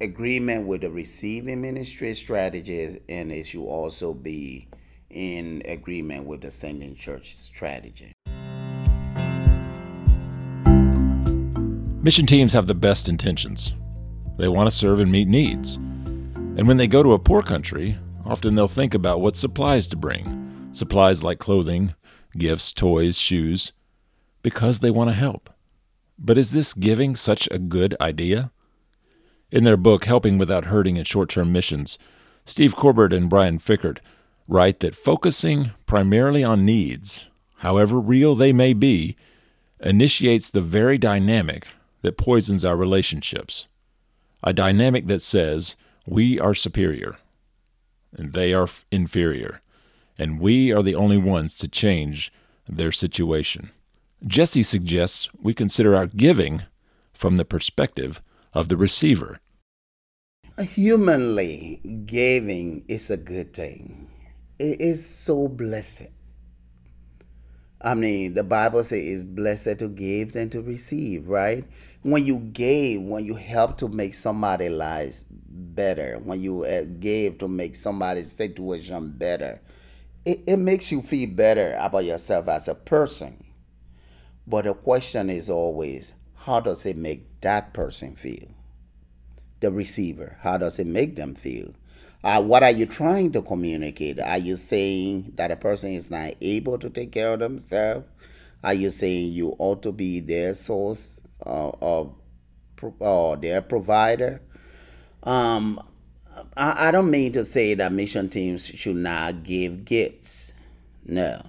agreement 0.00 0.66
with 0.66 0.82
the 0.82 0.90
receiving 0.90 1.60
ministry 1.60 2.14
strategies, 2.14 2.98
and 3.08 3.32
it 3.32 3.46
should 3.46 3.64
also 3.64 4.14
be 4.14 4.68
in 5.10 5.62
agreement 5.64 6.26
with 6.26 6.42
the 6.42 6.50
sending 6.50 6.94
church 6.94 7.36
strategy. 7.36 8.12
Mission 12.02 12.26
teams 12.26 12.52
have 12.52 12.66
the 12.66 12.74
best 12.74 13.08
intentions. 13.08 13.74
They 14.38 14.48
want 14.48 14.70
to 14.70 14.74
serve 14.74 15.00
and 15.00 15.10
meet 15.10 15.26
needs. 15.26 15.78
And 16.58 16.66
when 16.66 16.76
they 16.76 16.88
go 16.88 17.04
to 17.04 17.12
a 17.12 17.20
poor 17.20 17.40
country, 17.40 17.98
often 18.26 18.56
they'll 18.56 18.66
think 18.66 18.92
about 18.92 19.20
what 19.20 19.36
supplies 19.36 19.86
to 19.88 19.96
bring 19.96 20.44
supplies 20.72 21.22
like 21.22 21.38
clothing, 21.38 21.94
gifts, 22.36 22.72
toys, 22.72 23.16
shoes 23.16 23.72
because 24.42 24.80
they 24.80 24.90
want 24.90 25.08
to 25.08 25.14
help. 25.14 25.50
But 26.18 26.36
is 26.36 26.50
this 26.50 26.74
giving 26.74 27.16
such 27.16 27.48
a 27.50 27.58
good 27.58 27.96
idea? 28.00 28.50
In 29.50 29.64
their 29.64 29.76
book, 29.76 30.04
Helping 30.04 30.36
Without 30.36 30.66
Hurting 30.66 30.96
in 30.96 31.04
Short 31.04 31.30
Term 31.30 31.52
Missions, 31.52 31.96
Steve 32.44 32.74
Corbett 32.76 33.12
and 33.12 33.30
Brian 33.30 33.58
Fikkert 33.58 33.98
write 34.46 34.80
that 34.80 34.94
focusing 34.94 35.72
primarily 35.86 36.44
on 36.44 36.64
needs, 36.64 37.28
however 37.58 37.98
real 37.98 38.34
they 38.34 38.52
may 38.52 38.72
be, 38.72 39.16
initiates 39.80 40.50
the 40.50 40.60
very 40.60 40.98
dynamic 40.98 41.66
that 42.02 42.18
poisons 42.18 42.64
our 42.64 42.76
relationships. 42.76 43.68
A 44.42 44.52
dynamic 44.52 45.06
that 45.06 45.22
says 45.22 45.76
we 46.08 46.40
are 46.40 46.54
superior 46.54 47.16
and 48.16 48.32
they 48.32 48.54
are 48.54 48.68
inferior, 48.90 49.60
and 50.16 50.40
we 50.40 50.72
are 50.72 50.82
the 50.82 50.94
only 50.94 51.18
ones 51.18 51.52
to 51.54 51.68
change 51.68 52.32
their 52.66 52.90
situation. 52.90 53.70
Jesse 54.24 54.62
suggests 54.62 55.28
we 55.40 55.52
consider 55.52 55.94
our 55.94 56.06
giving 56.06 56.62
from 57.12 57.36
the 57.36 57.44
perspective 57.44 58.22
of 58.54 58.68
the 58.68 58.76
receiver. 58.76 59.40
Humanly, 60.58 61.80
giving 62.06 62.84
is 62.88 63.10
a 63.10 63.16
good 63.16 63.52
thing. 63.52 64.08
It 64.58 64.80
is 64.80 65.06
so 65.06 65.46
blessed. 65.46 66.08
I 67.80 67.94
mean, 67.94 68.34
the 68.34 68.42
Bible 68.42 68.82
says 68.82 68.98
it's 68.98 69.24
blessed 69.24 69.78
to 69.78 69.88
give 69.88 70.32
than 70.32 70.50
to 70.50 70.60
receive, 70.60 71.28
right? 71.28 71.64
When 72.02 72.24
you 72.24 72.38
gave, 72.38 73.02
when 73.02 73.24
you 73.24 73.34
help 73.34 73.78
to 73.78 73.88
make 73.88 74.14
somebody's 74.14 74.70
lives 74.70 75.24
better, 75.28 76.18
when 76.22 76.40
you 76.40 76.64
uh, 76.64 76.84
gave 77.00 77.38
to 77.38 77.48
make 77.48 77.74
somebody's 77.74 78.30
situation 78.30 79.12
better, 79.16 79.60
it, 80.24 80.42
it 80.46 80.56
makes 80.58 80.92
you 80.92 81.02
feel 81.02 81.30
better 81.30 81.76
about 81.80 82.04
yourself 82.04 82.48
as 82.48 82.68
a 82.68 82.74
person. 82.74 83.44
But 84.46 84.64
the 84.64 84.74
question 84.74 85.28
is 85.28 85.50
always, 85.50 86.12
how 86.36 86.60
does 86.60 86.86
it 86.86 86.96
make 86.96 87.40
that 87.40 87.74
person 87.74 88.14
feel? 88.14 88.48
The 89.60 89.70
receiver, 89.70 90.38
how 90.42 90.56
does 90.56 90.78
it 90.78 90.86
make 90.86 91.16
them 91.16 91.34
feel? 91.34 91.74
Uh, 92.22 92.42
what 92.42 92.62
are 92.62 92.70
you 92.70 92.86
trying 92.86 93.32
to 93.32 93.42
communicate? 93.42 94.20
Are 94.20 94.38
you 94.38 94.56
saying 94.56 95.32
that 95.36 95.50
a 95.50 95.56
person 95.56 95.92
is 95.92 96.10
not 96.10 96.34
able 96.40 96.78
to 96.78 96.90
take 96.90 97.12
care 97.12 97.34
of 97.34 97.40
themselves? 97.40 98.06
Are 98.62 98.74
you 98.74 98.90
saying 98.90 99.32
you 99.32 99.54
ought 99.58 99.82
to 99.82 99.92
be 99.92 100.20
their 100.20 100.54
source 100.54 101.17
of 101.42 102.14
or 103.00 103.36
their 103.36 103.62
provider? 103.62 104.42
Um, 105.22 105.82
I, 106.56 106.88
I 106.88 106.90
don't 106.90 107.10
mean 107.10 107.32
to 107.32 107.44
say 107.44 107.74
that 107.74 107.92
mission 107.92 108.28
teams 108.28 108.66
should 108.66 108.96
not 108.96 109.42
give 109.42 109.84
gifts. 109.84 110.52
No. 111.04 111.44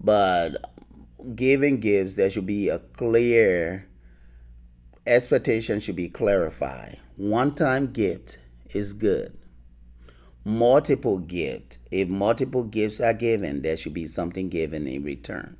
But 0.00 0.56
giving 1.34 1.80
gifts, 1.80 2.14
there 2.14 2.30
should 2.30 2.46
be 2.46 2.68
a 2.68 2.78
clear 2.78 3.88
expectation 5.06 5.80
should 5.80 5.96
be 5.96 6.08
clarified. 6.08 6.98
One 7.16 7.54
time 7.54 7.92
gift 7.92 8.38
is 8.72 8.92
good 8.92 9.36
multiple 10.44 11.18
gift. 11.18 11.78
If 11.90 12.08
multiple 12.08 12.64
gifts 12.64 13.00
are 13.00 13.14
given, 13.14 13.62
there 13.62 13.76
should 13.76 13.94
be 13.94 14.06
something 14.06 14.48
given 14.48 14.86
in 14.86 15.02
return. 15.02 15.56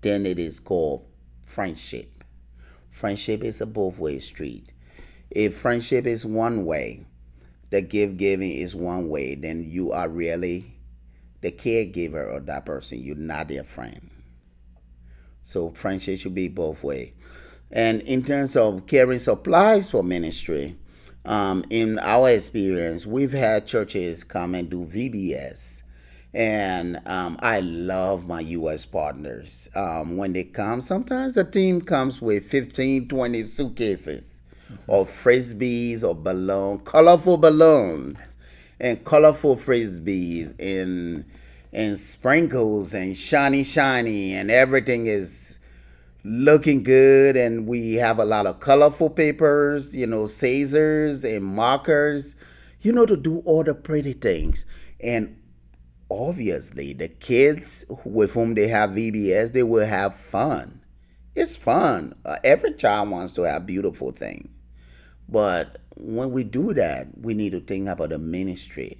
Then 0.00 0.26
it 0.26 0.38
is 0.38 0.60
called 0.60 1.06
friendship. 1.44 2.24
Friendship 2.90 3.42
is 3.42 3.60
a 3.60 3.66
both 3.66 3.98
way 3.98 4.18
street. 4.18 4.72
If 5.30 5.56
friendship 5.56 6.06
is 6.06 6.24
one 6.24 6.64
way, 6.64 7.06
the 7.70 7.80
gift 7.80 8.16
giving 8.18 8.52
is 8.52 8.74
one 8.74 9.08
way, 9.08 9.34
then 9.34 9.64
you 9.68 9.92
are 9.92 10.08
really 10.08 10.76
the 11.40 11.50
caregiver 11.50 12.36
of 12.36 12.46
that 12.46 12.64
person. 12.64 13.00
You're 13.00 13.16
not 13.16 13.48
their 13.48 13.64
friend. 13.64 14.10
So 15.42 15.70
friendship 15.70 16.20
should 16.20 16.34
be 16.34 16.48
both 16.48 16.82
way. 16.82 17.14
And 17.70 18.00
in 18.02 18.24
terms 18.24 18.56
of 18.56 18.86
carrying 18.86 19.18
supplies 19.18 19.90
for 19.90 20.02
ministry, 20.02 20.76
um, 21.24 21.64
in 21.70 21.98
our 21.98 22.30
experience, 22.30 23.06
we've 23.06 23.32
had 23.32 23.66
churches 23.66 24.24
come 24.24 24.54
and 24.54 24.68
do 24.68 24.84
VBS. 24.84 25.82
And 26.34 27.00
um, 27.06 27.38
I 27.40 27.60
love 27.60 28.26
my 28.26 28.40
U.S. 28.40 28.84
partners. 28.84 29.68
Um, 29.76 30.16
when 30.16 30.32
they 30.32 30.42
come, 30.42 30.80
sometimes 30.80 31.36
a 31.36 31.44
team 31.44 31.80
comes 31.80 32.20
with 32.20 32.46
15, 32.46 33.06
20 33.06 33.42
suitcases 33.44 34.40
mm-hmm. 34.64 34.90
or 34.90 35.06
frisbees 35.06 36.02
or 36.02 36.14
balloon, 36.14 36.80
colorful 36.80 37.36
balloons 37.36 38.36
and 38.80 39.04
colorful 39.04 39.54
frisbees 39.54 40.54
and, 40.58 41.24
and 41.72 41.96
sprinkles 41.96 42.92
and 42.94 43.16
shiny, 43.16 43.62
shiny, 43.62 44.34
and 44.34 44.50
everything 44.50 45.06
is 45.06 45.58
looking 46.26 46.82
good 46.82 47.36
and 47.36 47.66
we 47.66 47.94
have 47.94 48.18
a 48.18 48.24
lot 48.24 48.46
of 48.46 48.58
colorful 48.58 49.10
papers 49.10 49.94
you 49.94 50.06
know 50.06 50.26
scissors 50.26 51.22
and 51.22 51.44
markers 51.44 52.34
you 52.80 52.90
know 52.90 53.04
to 53.04 53.14
do 53.14 53.40
all 53.44 53.62
the 53.62 53.74
pretty 53.74 54.14
things 54.14 54.64
and 55.00 55.36
obviously 56.14 56.92
the 56.92 57.08
kids 57.08 57.84
with 58.04 58.32
whom 58.32 58.54
they 58.54 58.68
have 58.68 58.90
vbs 58.90 59.52
they 59.52 59.62
will 59.62 59.86
have 59.86 60.14
fun 60.14 60.80
it's 61.34 61.56
fun 61.56 62.14
uh, 62.24 62.36
every 62.44 62.72
child 62.74 63.10
wants 63.10 63.34
to 63.34 63.42
have 63.42 63.66
beautiful 63.66 64.12
things 64.12 64.48
but 65.28 65.78
when 65.96 66.30
we 66.30 66.44
do 66.44 66.72
that 66.74 67.08
we 67.18 67.34
need 67.34 67.50
to 67.50 67.60
think 67.60 67.88
about 67.88 68.10
the 68.10 68.18
ministry 68.18 68.98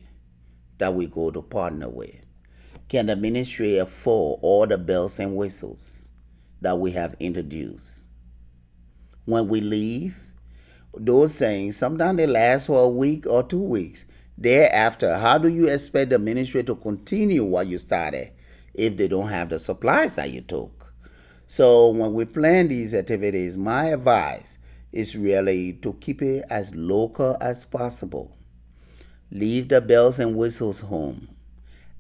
that 0.78 0.94
we 0.94 1.06
go 1.06 1.30
to 1.30 1.40
partner 1.40 1.88
with 1.88 2.24
can 2.88 3.06
the 3.06 3.16
ministry 3.16 3.78
afford 3.78 4.40
all 4.42 4.66
the 4.66 4.78
bells 4.78 5.18
and 5.18 5.36
whistles 5.36 6.10
that 6.60 6.78
we 6.78 6.92
have 6.92 7.16
introduced? 7.18 8.06
When 9.24 9.48
we 9.48 9.60
leave, 9.60 10.18
those 10.96 11.38
things 11.38 11.76
sometimes 11.76 12.18
they 12.18 12.26
last 12.26 12.66
for 12.66 12.84
a 12.84 12.88
week 12.88 13.26
or 13.26 13.42
two 13.42 13.62
weeks. 13.62 14.04
Thereafter, 14.36 15.18
how 15.18 15.38
do 15.38 15.48
you 15.48 15.68
expect 15.68 16.10
the 16.10 16.18
ministry 16.18 16.64
to 16.64 16.74
continue 16.74 17.44
what 17.44 17.66
you 17.68 17.78
started 17.78 18.32
if 18.74 18.96
they 18.96 19.06
don't 19.06 19.28
have 19.28 19.50
the 19.50 19.58
supplies 19.58 20.16
that 20.16 20.30
you 20.30 20.40
took? 20.40 20.92
So 21.46 21.90
when 21.90 22.14
we 22.14 22.24
plan 22.24 22.68
these 22.68 22.94
activities, 22.94 23.56
my 23.56 23.86
advice 23.86 24.58
is 24.90 25.16
really 25.16 25.74
to 25.74 25.92
keep 25.94 26.20
it 26.22 26.44
as 26.50 26.74
local 26.74 27.36
as 27.40 27.64
possible. 27.64 28.36
Leave 29.30 29.68
the 29.68 29.80
bells 29.80 30.18
and 30.18 30.36
whistles 30.36 30.80
home. 30.80 31.28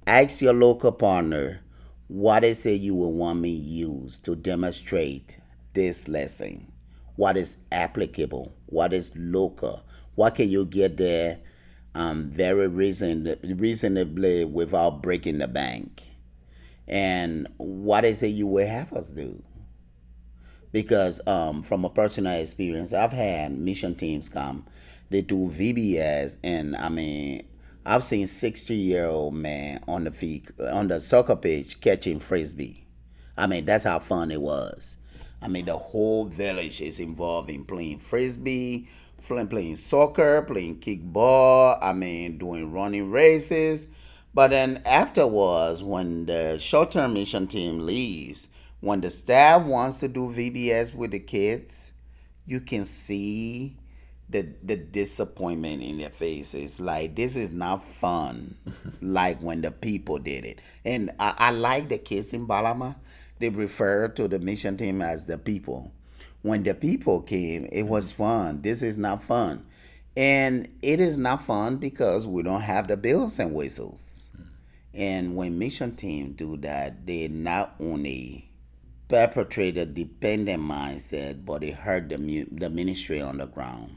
Ask 0.06 0.40
your 0.40 0.52
local 0.52 0.92
partner 0.92 1.60
what 2.08 2.44
is 2.44 2.66
it 2.66 2.80
you 2.80 2.94
will 2.94 3.12
want 3.12 3.40
me 3.40 3.50
use 3.50 4.18
to 4.20 4.36
demonstrate 4.36 5.38
this 5.72 6.06
lesson. 6.06 6.70
What 7.16 7.36
is 7.36 7.58
applicable? 7.72 8.54
What 8.66 8.92
is 8.92 9.12
local? 9.16 9.84
What 10.14 10.34
can 10.34 10.48
you 10.48 10.64
get 10.64 10.96
there 10.96 11.40
um, 11.94 12.28
very 12.28 12.68
reason, 12.68 13.36
reasonably 13.42 14.44
without 14.44 15.02
breaking 15.02 15.38
the 15.38 15.48
bank? 15.48 16.02
And 16.86 17.48
what 17.56 18.04
is 18.04 18.22
it 18.22 18.28
you 18.28 18.46
will 18.46 18.66
have 18.66 18.92
us 18.92 19.10
do? 19.12 19.42
because 20.74 21.20
um, 21.28 21.62
from 21.62 21.84
a 21.84 21.88
personal 21.88 22.38
experience, 22.38 22.92
I've 22.92 23.12
had 23.12 23.56
mission 23.56 23.94
teams 23.94 24.28
come. 24.28 24.66
They 25.08 25.22
do 25.22 25.48
VBS, 25.48 26.36
and 26.42 26.76
I 26.76 26.88
mean, 26.88 27.46
I've 27.86 28.02
seen 28.02 28.26
sixty 28.26 28.74
year 28.74 29.06
old 29.06 29.34
man 29.34 29.84
on 29.86 30.02
the 30.02 30.10
feet 30.10 30.50
on 30.60 30.88
the 30.88 31.00
soccer 31.00 31.36
pitch 31.36 31.80
catching 31.80 32.18
frisbee. 32.18 32.88
I 33.36 33.46
mean, 33.46 33.64
that's 33.66 33.84
how 33.84 34.00
fun 34.00 34.32
it 34.32 34.40
was. 34.40 34.96
I 35.40 35.46
mean, 35.46 35.66
the 35.66 35.78
whole 35.78 36.24
village 36.24 36.80
is 36.80 36.98
involved 36.98 37.50
in 37.50 37.64
playing 37.64 38.00
frisbee, 38.00 38.88
playing 39.28 39.76
soccer, 39.76 40.42
playing 40.42 40.80
kickball. 40.80 41.78
I 41.80 41.92
mean, 41.92 42.38
doing 42.38 42.72
running 42.72 43.10
races. 43.10 43.86
But 44.32 44.48
then 44.48 44.82
afterwards, 44.84 45.82
when 45.82 46.26
the 46.26 46.58
short 46.58 46.90
term 46.90 47.14
mission 47.14 47.46
team 47.46 47.86
leaves, 47.86 48.48
when 48.80 49.00
the 49.00 49.10
staff 49.10 49.64
wants 49.64 50.00
to 50.00 50.08
do 50.08 50.28
VBS 50.28 50.94
with 50.94 51.12
the 51.12 51.20
kids, 51.20 51.92
you 52.46 52.60
can 52.60 52.84
see 52.84 53.76
the 54.28 54.48
the 54.62 54.76
disappointment 54.76 55.82
in 55.82 55.98
their 55.98 56.10
faces. 56.10 56.80
Like 56.80 57.14
this 57.14 57.36
is 57.36 57.50
not 57.52 57.84
fun, 57.84 58.56
like 59.00 59.40
when 59.40 59.60
the 59.60 59.70
people 59.70 60.18
did 60.18 60.44
it. 60.44 60.60
And 60.84 61.12
I, 61.18 61.34
I 61.38 61.50
like 61.50 61.88
the 61.88 61.98
kids 61.98 62.32
in 62.32 62.46
Balama. 62.46 62.96
They 63.38 63.48
refer 63.48 64.08
to 64.08 64.28
the 64.28 64.38
mission 64.38 64.76
team 64.76 65.02
as 65.02 65.26
the 65.26 65.38
people. 65.38 65.92
When 66.44 66.62
the 66.62 66.74
people 66.74 67.22
came, 67.22 67.66
it 67.72 67.84
was 67.84 68.12
fun. 68.12 68.60
This 68.60 68.82
is 68.82 68.98
not 68.98 69.22
fun. 69.22 69.64
And 70.14 70.68
it 70.82 71.00
is 71.00 71.16
not 71.16 71.46
fun 71.46 71.78
because 71.78 72.26
we 72.26 72.42
don't 72.42 72.60
have 72.60 72.86
the 72.86 72.98
bells 72.98 73.38
and 73.38 73.54
whistles. 73.54 74.28
Hmm. 74.36 74.42
And 74.92 75.36
when 75.36 75.58
mission 75.58 75.96
team 75.96 76.32
do 76.32 76.58
that, 76.58 77.06
they 77.06 77.28
not 77.28 77.74
only 77.80 78.50
perpetrate 79.08 79.78
a 79.78 79.86
dependent 79.86 80.62
mindset, 80.62 81.46
but 81.46 81.62
they 81.62 81.70
hurt 81.70 82.10
the, 82.10 82.46
the 82.52 82.68
ministry 82.68 83.22
on 83.22 83.38
the 83.38 83.46
ground. 83.46 83.96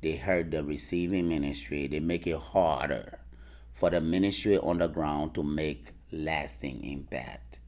They 0.00 0.14
hurt 0.14 0.52
the 0.52 0.62
receiving 0.62 1.28
ministry. 1.28 1.88
They 1.88 1.98
make 1.98 2.24
it 2.24 2.38
harder 2.38 3.18
for 3.72 3.90
the 3.90 4.00
ministry 4.00 4.56
on 4.56 4.78
the 4.78 4.86
ground 4.86 5.34
to 5.34 5.42
make 5.42 5.88
lasting 6.12 6.84
impact. 6.84 7.58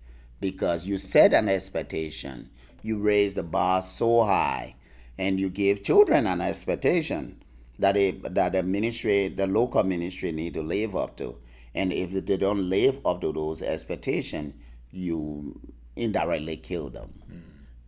Because 0.41 0.87
you 0.87 0.99
set 0.99 1.35
an 1.35 1.49
expectation, 1.49 2.51
you 2.83 2.99
raise 3.01 3.35
the 3.35 3.42
bar 3.42 3.83
so 3.83 4.25
high, 4.25 4.77
and 5.18 5.38
you 5.38 5.49
give 5.49 5.83
children 5.83 6.27
an 6.27 6.40
expectation 6.40 7.42
that 7.79 7.97
a, 7.97 8.11
that 8.11 8.53
the 8.53 8.62
ministry, 8.62 9.29
the 9.29 9.47
local 9.47 9.83
ministry, 9.83 10.33
need 10.33 10.55
to 10.55 10.62
live 10.62 10.95
up 10.97 11.16
to. 11.16 11.37
And 11.75 11.92
if 11.92 12.27
they 12.27 12.37
don't 12.37 12.68
live 12.68 13.05
up 13.07 13.21
to 13.23 13.33
those 13.33 13.62
expectations, 13.62 14.55
you 14.90 15.61
indirectly 15.97 16.57
kill 16.57 16.90
them. 16.90 17.23
Mm. 17.31 17.40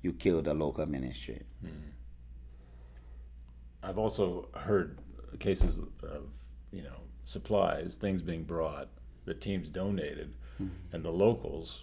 You 0.02 0.12
kill 0.12 0.42
the 0.42 0.54
local 0.54 0.86
ministry. 0.86 1.42
Mm. 1.64 1.70
I've 3.82 3.98
also 3.98 4.48
heard 4.54 4.98
cases 5.38 5.78
of 5.78 6.24
you 6.72 6.82
know 6.82 7.00
supplies, 7.24 7.96
things 7.96 8.22
being 8.22 8.44
brought 8.44 8.88
the 9.24 9.34
teams 9.34 9.68
donated, 9.68 10.34
mm. 10.62 10.70
and 10.92 11.04
the 11.04 11.10
locals 11.10 11.80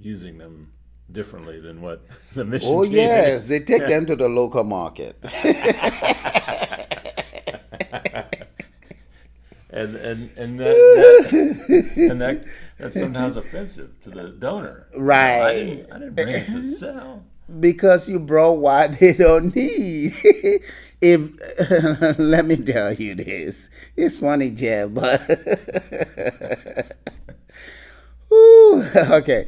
using 0.00 0.38
them 0.38 0.72
differently 1.10 1.60
than 1.60 1.80
what 1.80 2.02
the 2.34 2.44
mission. 2.44 2.68
Oh 2.70 2.82
yes, 2.82 3.46
they 3.46 3.60
take 3.60 3.86
them 3.86 4.06
to 4.06 4.16
the 4.16 4.28
local 4.28 4.64
market. 4.64 5.18
and 9.74 9.96
and 9.96 10.30
and 10.36 10.60
that, 10.60 10.76
that 10.76 11.92
and 11.96 12.20
that 12.20 12.44
that's 12.78 12.98
sometimes 12.98 13.36
offensive 13.36 14.00
to 14.02 14.10
the 14.10 14.28
donor. 14.28 14.86
Right. 14.96 15.40
I, 15.40 15.54
didn't, 15.54 15.92
I 15.92 15.98
didn't 15.98 16.14
bring 16.14 16.28
it 16.28 16.46
to 16.46 16.64
sell. 16.64 17.24
Because 17.60 18.08
you 18.08 18.18
brought 18.20 18.52
what 18.52 18.98
they 18.98 19.12
don't 19.12 19.54
need. 19.54 20.14
if 21.00 22.18
let 22.18 22.46
me 22.46 22.56
tell 22.56 22.94
you 22.94 23.14
this, 23.14 23.68
it's 23.96 24.16
funny, 24.16 24.50
Jeb, 24.50 24.94
but 24.94 25.20
okay. 28.32 29.46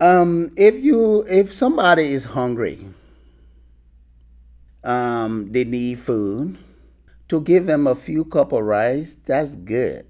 Um, 0.00 0.52
if 0.56 0.82
you 0.82 1.24
if 1.28 1.52
somebody 1.52 2.12
is 2.12 2.24
hungry, 2.24 2.88
um, 4.84 5.50
they 5.50 5.64
need 5.64 5.98
food 5.98 6.58
to 7.28 7.40
give 7.40 7.66
them 7.66 7.86
a 7.86 7.94
few 7.94 8.24
cup 8.24 8.52
of 8.52 8.62
rice, 8.62 9.14
that's 9.14 9.56
good. 9.56 10.06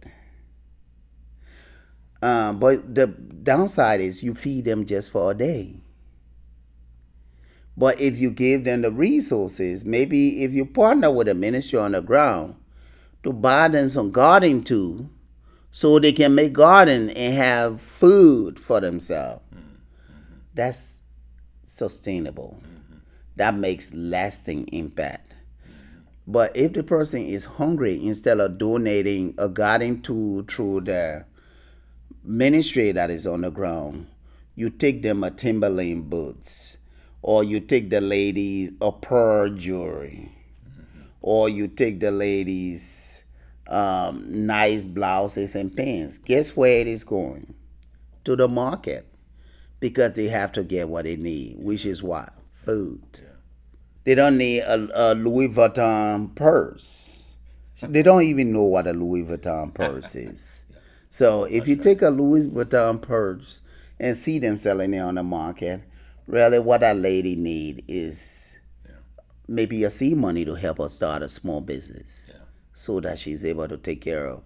Um, 2.23 2.59
but 2.59 2.95
the 2.95 3.07
downside 3.07 4.01
is 4.01 4.23
you 4.23 4.35
feed 4.35 4.65
them 4.65 4.87
just 4.87 5.11
for 5.11 5.31
a 5.31 5.35
day. 5.35 5.81
But 7.77 8.01
if 8.01 8.19
you 8.19 8.31
give 8.31 8.65
them 8.65 8.83
the 8.83 8.91
resources, 8.91 9.85
maybe 9.85 10.43
if 10.43 10.53
you 10.53 10.67
partner 10.67 11.11
with 11.11 11.29
a 11.29 11.35
ministry 11.35 11.79
on 11.79 11.93
the 11.93 12.03
ground 12.03 12.57
to 13.23 13.33
buy 13.33 13.69
them 13.69 13.89
some 13.89 14.11
gardening 14.11 14.65
tools 14.65 15.07
so 15.71 15.99
they 15.99 16.13
can 16.13 16.35
make 16.35 16.53
garden 16.53 17.11
and 17.11 17.35
have 17.35 17.81
food 17.81 18.59
for 18.59 18.81
themselves. 18.81 19.48
That's 20.59 21.01
sustainable. 21.65 22.61
Mm-hmm. 22.61 22.99
That 23.37 23.55
makes 23.55 23.95
lasting 23.95 24.69
impact. 24.69 25.35
But 26.27 26.55
if 26.55 26.75
the 26.75 26.83
person 26.83 27.23
is 27.23 27.45
hungry, 27.45 28.05
instead 28.05 28.41
of 28.41 28.59
donating 28.59 29.35
a 29.39 29.49
garden 29.49 30.03
tool 30.03 30.43
through 30.43 30.83
the 30.83 31.25
ministry 32.23 32.93
that 32.93 33.11
is 33.11 33.27
on 33.27 33.41
the 33.43 33.51
ground, 33.51 34.09
you 34.55 34.69
take 34.69 35.03
them 35.03 35.25
a 35.25 35.31
Timberland 35.31 36.11
boots, 36.11 36.77
or 37.23 37.45
you 37.45 37.61
take 37.61 37.89
the 37.89 38.01
ladies 38.01 38.73
a 38.81 38.93
pearl 38.93 39.55
jewelry, 39.55 40.31
mm-hmm. 40.69 41.03
or 41.23 41.49
you 41.49 41.69
take 41.69 42.01
the 42.01 42.11
ladies 42.11 43.23
um, 43.69 44.47
nice 44.47 44.85
blouses 44.85 45.55
and 45.55 45.75
pants. 45.75 46.19
Guess 46.19 46.57
where 46.57 46.81
it 46.81 46.87
is 46.89 47.05
going? 47.05 47.55
To 48.25 48.37
the 48.37 48.49
market, 48.49 49.08
because 49.81 50.15
they 50.15 50.29
have 50.29 50.53
to 50.53 50.63
get 50.63 50.89
what 50.89 51.05
they 51.05 51.17
need, 51.17 51.57
which 51.59 51.87
is 51.87 52.03
what 52.03 52.33
food. 52.53 53.21
They 54.05 54.15
don't 54.15 54.39
need 54.39 54.61
a, 54.61 55.13
a 55.13 55.15
Louis 55.15 55.49
Vuitton 55.49 56.35
purse. 56.35 57.35
They 57.81 58.03
don't 58.03 58.23
even 58.23 58.53
know 58.53 58.65
what 58.65 58.87
a 58.87 58.93
Louis 58.93 59.23
Vuitton 59.23 59.73
purse 59.73 60.15
is. 60.15 60.65
So 61.11 61.45
if 61.45 61.69
you 61.69 61.77
take 61.77 62.03
a 62.03 62.11
Louis 62.11 62.47
Vuitton 62.47 63.01
purse 63.01 63.61
and 64.01 64.17
see 64.17 64.39
them 64.39 64.59
selling 64.59 64.95
it 64.95 64.99
on 64.99 65.15
the 65.15 65.23
market, 65.23 65.83
really 66.27 66.59
what 66.59 66.83
a 66.83 66.93
lady 66.93 67.37
need 67.37 67.85
is 67.87 68.57
maybe 69.47 69.85
a 69.85 69.91
seed 69.91 70.17
money 70.17 70.45
to 70.45 70.55
help 70.55 70.79
her 70.79 70.89
start 70.89 71.23
a 71.23 71.29
small 71.29 71.61
business 71.61 72.27
yeah. 72.29 72.35
so 72.75 73.01
that 73.01 73.19
she's 73.19 73.45
able 73.45 73.67
to 73.69 73.77
take 73.77 74.03
care 74.03 74.27
of 74.27 74.43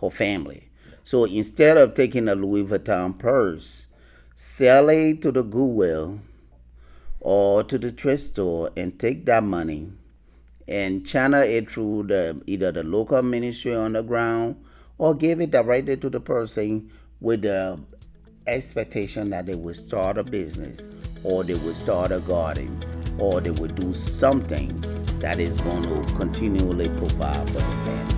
her 0.00 0.10
family. 0.10 0.70
So 1.04 1.24
instead 1.24 1.76
of 1.76 1.94
taking 1.94 2.28
a 2.28 2.34
Louis 2.34 2.64
Vuitton 2.64 3.18
purse, 3.18 3.86
sell 4.42 4.88
it 4.88 5.20
to 5.20 5.30
the 5.30 5.42
Goodwill 5.42 6.18
or 7.20 7.62
to 7.62 7.76
the 7.76 7.90
thrift 7.90 8.22
store 8.22 8.70
and 8.74 8.98
take 8.98 9.26
that 9.26 9.44
money 9.44 9.92
and 10.66 11.06
channel 11.06 11.42
it 11.42 11.70
through 11.70 12.04
the 12.04 12.40
either 12.46 12.72
the 12.72 12.82
local 12.82 13.20
ministry 13.20 13.74
on 13.74 13.92
the 13.92 14.02
ground 14.02 14.56
or 14.96 15.14
give 15.14 15.42
it 15.42 15.50
directly 15.50 15.94
to 15.94 16.08
the 16.08 16.20
person 16.20 16.90
with 17.20 17.42
the 17.42 17.78
expectation 18.46 19.28
that 19.28 19.44
they 19.44 19.54
will 19.54 19.74
start 19.74 20.16
a 20.16 20.24
business 20.24 20.88
or 21.22 21.44
they 21.44 21.52
will 21.56 21.74
start 21.74 22.10
a 22.10 22.20
garden 22.20 22.82
or 23.18 23.42
they 23.42 23.50
will 23.50 23.68
do 23.68 23.92
something 23.92 24.80
that 25.18 25.38
is 25.38 25.58
going 25.58 25.82
to 25.82 26.14
continually 26.14 26.88
provide 26.96 27.46
for 27.48 27.58
the 27.58 27.60
family. 27.60 28.09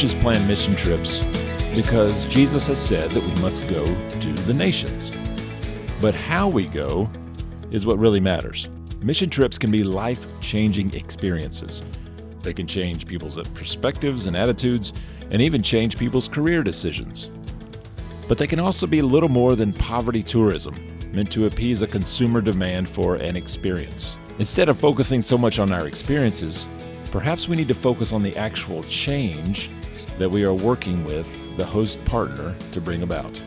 Churches 0.00 0.22
plan 0.22 0.48
mission 0.48 0.74
trips 0.76 1.22
because 1.74 2.24
Jesus 2.24 2.68
has 2.68 2.78
said 2.78 3.10
that 3.10 3.22
we 3.22 3.34
must 3.42 3.68
go 3.68 3.84
to 3.84 4.32
the 4.44 4.54
nations. 4.54 5.12
But 6.00 6.14
how 6.14 6.48
we 6.48 6.64
go 6.64 7.10
is 7.70 7.84
what 7.84 7.98
really 7.98 8.18
matters. 8.18 8.70
Mission 9.02 9.28
trips 9.28 9.58
can 9.58 9.70
be 9.70 9.84
life 9.84 10.26
changing 10.40 10.94
experiences. 10.94 11.82
They 12.40 12.54
can 12.54 12.66
change 12.66 13.06
people's 13.06 13.36
perspectives 13.52 14.24
and 14.24 14.34
attitudes, 14.34 14.94
and 15.30 15.42
even 15.42 15.62
change 15.62 15.98
people's 15.98 16.28
career 16.28 16.62
decisions. 16.62 17.28
But 18.26 18.38
they 18.38 18.46
can 18.46 18.58
also 18.58 18.86
be 18.86 19.02
little 19.02 19.28
more 19.28 19.54
than 19.54 19.74
poverty 19.74 20.22
tourism, 20.22 20.76
meant 21.12 21.30
to 21.32 21.44
appease 21.44 21.82
a 21.82 21.86
consumer 21.86 22.40
demand 22.40 22.88
for 22.88 23.16
an 23.16 23.36
experience. 23.36 24.16
Instead 24.38 24.70
of 24.70 24.78
focusing 24.78 25.20
so 25.20 25.36
much 25.36 25.58
on 25.58 25.70
our 25.70 25.86
experiences, 25.86 26.66
perhaps 27.10 27.48
we 27.48 27.56
need 27.56 27.68
to 27.68 27.74
focus 27.74 28.14
on 28.14 28.22
the 28.22 28.34
actual 28.38 28.82
change 28.84 29.68
that 30.20 30.30
we 30.30 30.44
are 30.44 30.52
working 30.52 31.02
with 31.06 31.26
the 31.56 31.64
host 31.64 32.02
partner 32.04 32.54
to 32.72 32.80
bring 32.80 33.02
about. 33.02 33.40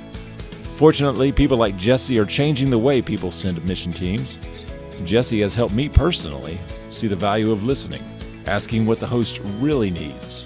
Fortunately, 0.76 1.32
people 1.32 1.56
like 1.56 1.78
Jesse 1.78 2.18
are 2.18 2.26
changing 2.26 2.72
the 2.72 2.80
way 2.80 3.00
people 3.00 3.30
send 3.30 3.64
mission 3.64 3.94
teams. 3.94 4.40
Jesse 5.06 5.42
has 5.42 5.54
helped 5.54 5.76
me 5.76 5.88
personally 5.88 6.58
see 6.90 7.08
the 7.08 7.16
value 7.16 7.52
of 7.52 7.64
listening, 7.64 8.02
asking 8.48 8.88
what 8.88 9.00
the 9.00 9.06
host 9.06 9.40
really 9.60 9.92
needs, 9.92 10.46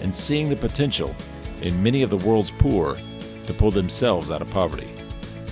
and 0.00 0.16
seeing 0.16 0.48
the 0.48 0.56
potential 0.56 1.14
in 1.60 1.82
many 1.82 2.02
of 2.02 2.08
the 2.08 2.16
world's 2.16 2.50
poor 2.50 2.96
to 3.46 3.52
pull 3.52 3.70
themselves 3.70 4.30
out 4.30 4.40
of 4.40 4.50
poverty. 4.50 4.88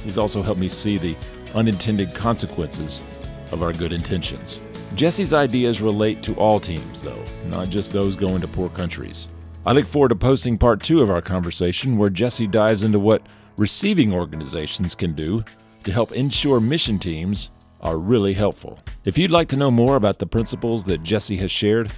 He's 0.02 0.16
also 0.16 0.40
helped 0.40 0.60
me 0.60 0.70
see 0.70 0.96
the 0.96 1.14
unintended 1.54 2.14
consequences 2.14 3.02
of 3.50 3.62
our 3.62 3.74
good 3.74 3.92
intentions. 3.92 4.58
Jesse's 4.94 5.34
ideas 5.34 5.82
relate 5.82 6.22
to 6.22 6.34
all 6.36 6.58
teams, 6.58 7.02
though, 7.02 7.22
not 7.48 7.68
just 7.68 7.92
those 7.92 8.16
going 8.16 8.40
to 8.40 8.48
poor 8.48 8.70
countries. 8.70 9.28
I 9.66 9.72
look 9.72 9.86
forward 9.86 10.10
to 10.10 10.14
posting 10.14 10.56
part 10.56 10.80
two 10.80 11.02
of 11.02 11.10
our 11.10 11.20
conversation 11.20 11.98
where 11.98 12.08
Jesse 12.08 12.46
dives 12.46 12.84
into 12.84 13.00
what 13.00 13.26
receiving 13.56 14.12
organizations 14.12 14.94
can 14.94 15.12
do 15.12 15.42
to 15.82 15.90
help 15.90 16.12
ensure 16.12 16.60
mission 16.60 17.00
teams 17.00 17.50
are 17.80 17.98
really 17.98 18.32
helpful. 18.32 18.78
If 19.04 19.18
you'd 19.18 19.32
like 19.32 19.48
to 19.48 19.56
know 19.56 19.72
more 19.72 19.96
about 19.96 20.20
the 20.20 20.26
principles 20.26 20.84
that 20.84 21.02
Jesse 21.02 21.36
has 21.38 21.50
shared, 21.50 21.92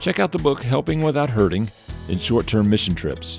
check 0.00 0.18
out 0.18 0.32
the 0.32 0.40
book 0.40 0.60
Helping 0.60 1.02
Without 1.02 1.30
Hurting 1.30 1.70
in 2.08 2.18
Short 2.18 2.48
Term 2.48 2.68
Mission 2.68 2.96
Trips. 2.96 3.38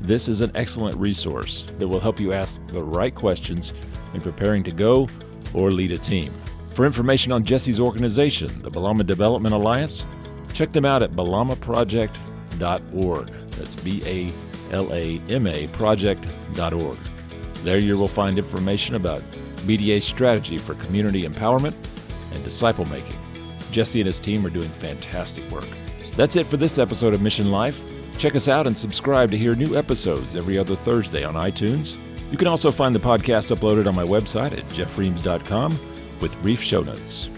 This 0.00 0.26
is 0.26 0.40
an 0.40 0.50
excellent 0.56 0.96
resource 0.96 1.66
that 1.78 1.86
will 1.86 2.00
help 2.00 2.18
you 2.18 2.32
ask 2.32 2.66
the 2.66 2.82
right 2.82 3.14
questions 3.14 3.74
in 4.12 4.22
preparing 4.22 4.64
to 4.64 4.72
go 4.72 5.08
or 5.52 5.70
lead 5.70 5.92
a 5.92 5.98
team. 5.98 6.34
For 6.70 6.84
information 6.84 7.30
on 7.30 7.44
Jesse's 7.44 7.78
organization, 7.78 8.60
the 8.62 8.72
Balama 8.72 9.06
Development 9.06 9.54
Alliance, 9.54 10.04
check 10.52 10.72
them 10.72 10.84
out 10.84 11.04
at 11.04 11.12
balamaproject.com 11.12 12.33
balama.org. 12.58 13.28
That's 13.52 13.76
B 13.76 14.02
A 14.04 14.32
L 14.74 14.92
A 14.92 15.20
M 15.28 15.46
A 15.46 15.66
project.org. 15.68 16.98
There 17.62 17.78
you 17.78 17.96
will 17.96 18.08
find 18.08 18.38
information 18.38 18.94
about 18.94 19.22
BDA's 19.66 20.04
strategy 20.04 20.58
for 20.58 20.74
community 20.74 21.26
empowerment 21.26 21.74
and 22.32 22.44
disciple 22.44 22.84
making. 22.86 23.18
Jesse 23.70 24.00
and 24.00 24.06
his 24.06 24.20
team 24.20 24.44
are 24.46 24.50
doing 24.50 24.68
fantastic 24.68 25.48
work. 25.50 25.66
That's 26.16 26.36
it 26.36 26.46
for 26.46 26.56
this 26.56 26.78
episode 26.78 27.14
of 27.14 27.22
Mission 27.22 27.50
Life. 27.50 27.82
Check 28.18 28.36
us 28.36 28.48
out 28.48 28.66
and 28.66 28.76
subscribe 28.76 29.30
to 29.30 29.38
hear 29.38 29.54
new 29.54 29.76
episodes 29.76 30.36
every 30.36 30.58
other 30.58 30.76
Thursday 30.76 31.24
on 31.24 31.34
iTunes. 31.34 31.96
You 32.30 32.38
can 32.38 32.46
also 32.46 32.70
find 32.70 32.94
the 32.94 33.00
podcast 33.00 33.54
uploaded 33.54 33.88
on 33.88 33.94
my 33.94 34.04
website 34.04 34.52
at 34.56 34.68
jeffreams.com 34.68 35.78
with 36.20 36.40
brief 36.42 36.62
show 36.62 36.82
notes. 36.82 37.28